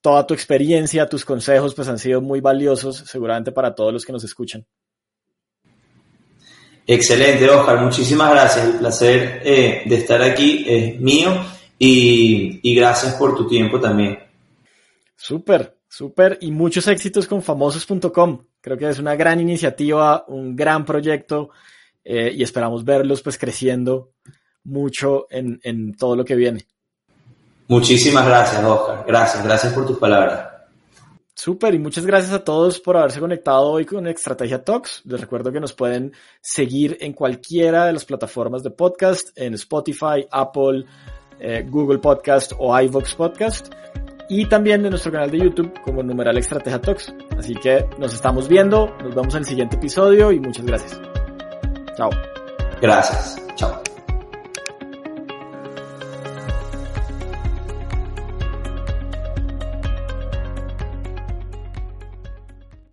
Toda 0.00 0.26
tu 0.26 0.34
experiencia, 0.34 1.08
tus 1.08 1.24
consejos, 1.24 1.72
pues 1.76 1.86
han 1.86 2.00
sido 2.00 2.20
muy 2.20 2.40
valiosos 2.40 2.96
seguramente 2.96 3.52
para 3.52 3.76
todos 3.76 3.92
los 3.92 4.04
que 4.04 4.10
nos 4.10 4.24
escuchan. 4.24 4.66
Excelente, 6.84 7.48
Oscar. 7.48 7.80
Muchísimas 7.82 8.32
gracias. 8.32 8.66
El 8.66 8.72
placer 8.72 9.40
eh, 9.44 9.82
de 9.86 9.94
estar 9.94 10.20
aquí 10.20 10.64
es 10.66 10.98
mío 10.98 11.46
y, 11.78 12.74
gracias 12.74 13.14
por 13.14 13.36
tu 13.36 13.46
tiempo 13.46 13.78
también. 13.78 14.18
Súper, 15.14 15.78
súper. 15.88 16.38
Y 16.40 16.50
muchos 16.50 16.88
éxitos 16.88 17.28
con 17.28 17.40
famosos.com. 17.40 18.40
Creo 18.66 18.76
que 18.76 18.88
es 18.88 18.98
una 18.98 19.14
gran 19.14 19.38
iniciativa, 19.38 20.24
un 20.26 20.56
gran 20.56 20.84
proyecto 20.84 21.50
eh, 22.02 22.32
y 22.34 22.42
esperamos 22.42 22.84
verlos 22.84 23.22
pues 23.22 23.38
creciendo 23.38 24.14
mucho 24.64 25.28
en, 25.30 25.60
en 25.62 25.94
todo 25.94 26.16
lo 26.16 26.24
que 26.24 26.34
viene. 26.34 26.66
Muchísimas 27.68 28.26
gracias, 28.26 28.64
Oscar. 28.64 29.04
Gracias, 29.06 29.44
gracias 29.44 29.72
por 29.72 29.86
tus 29.86 29.98
palabras. 29.98 30.48
Súper, 31.32 31.76
y 31.76 31.78
muchas 31.78 32.04
gracias 32.04 32.32
a 32.32 32.42
todos 32.42 32.80
por 32.80 32.96
haberse 32.96 33.20
conectado 33.20 33.70
hoy 33.70 33.84
con 33.84 34.04
Estrategia 34.08 34.64
Talks. 34.64 35.02
Les 35.04 35.20
recuerdo 35.20 35.52
que 35.52 35.60
nos 35.60 35.72
pueden 35.72 36.12
seguir 36.40 36.98
en 37.00 37.12
cualquiera 37.12 37.86
de 37.86 37.92
las 37.92 38.04
plataformas 38.04 38.64
de 38.64 38.70
podcast, 38.70 39.28
en 39.38 39.54
Spotify, 39.54 40.26
Apple, 40.28 40.86
eh, 41.38 41.64
Google 41.70 41.98
Podcast 41.98 42.50
o 42.58 42.76
iVox 42.80 43.14
Podcast 43.14 43.72
y 44.28 44.46
también 44.46 44.84
en 44.84 44.90
nuestro 44.90 45.12
canal 45.12 45.30
de 45.30 45.38
YouTube 45.38 45.72
como 45.82 46.02
numeral 46.02 46.36
Estrategia 46.38 46.80
Talks. 46.80 47.14
Así 47.38 47.54
que 47.54 47.86
nos 47.98 48.14
estamos 48.14 48.48
viendo, 48.48 48.94
nos 49.02 49.14
vemos 49.14 49.34
en 49.34 49.40
el 49.40 49.46
siguiente 49.46 49.76
episodio 49.76 50.32
y 50.32 50.40
muchas 50.40 50.64
gracias. 50.64 51.00
Chao. 51.96 52.10
Gracias. 52.80 53.42
Chao. 53.56 53.85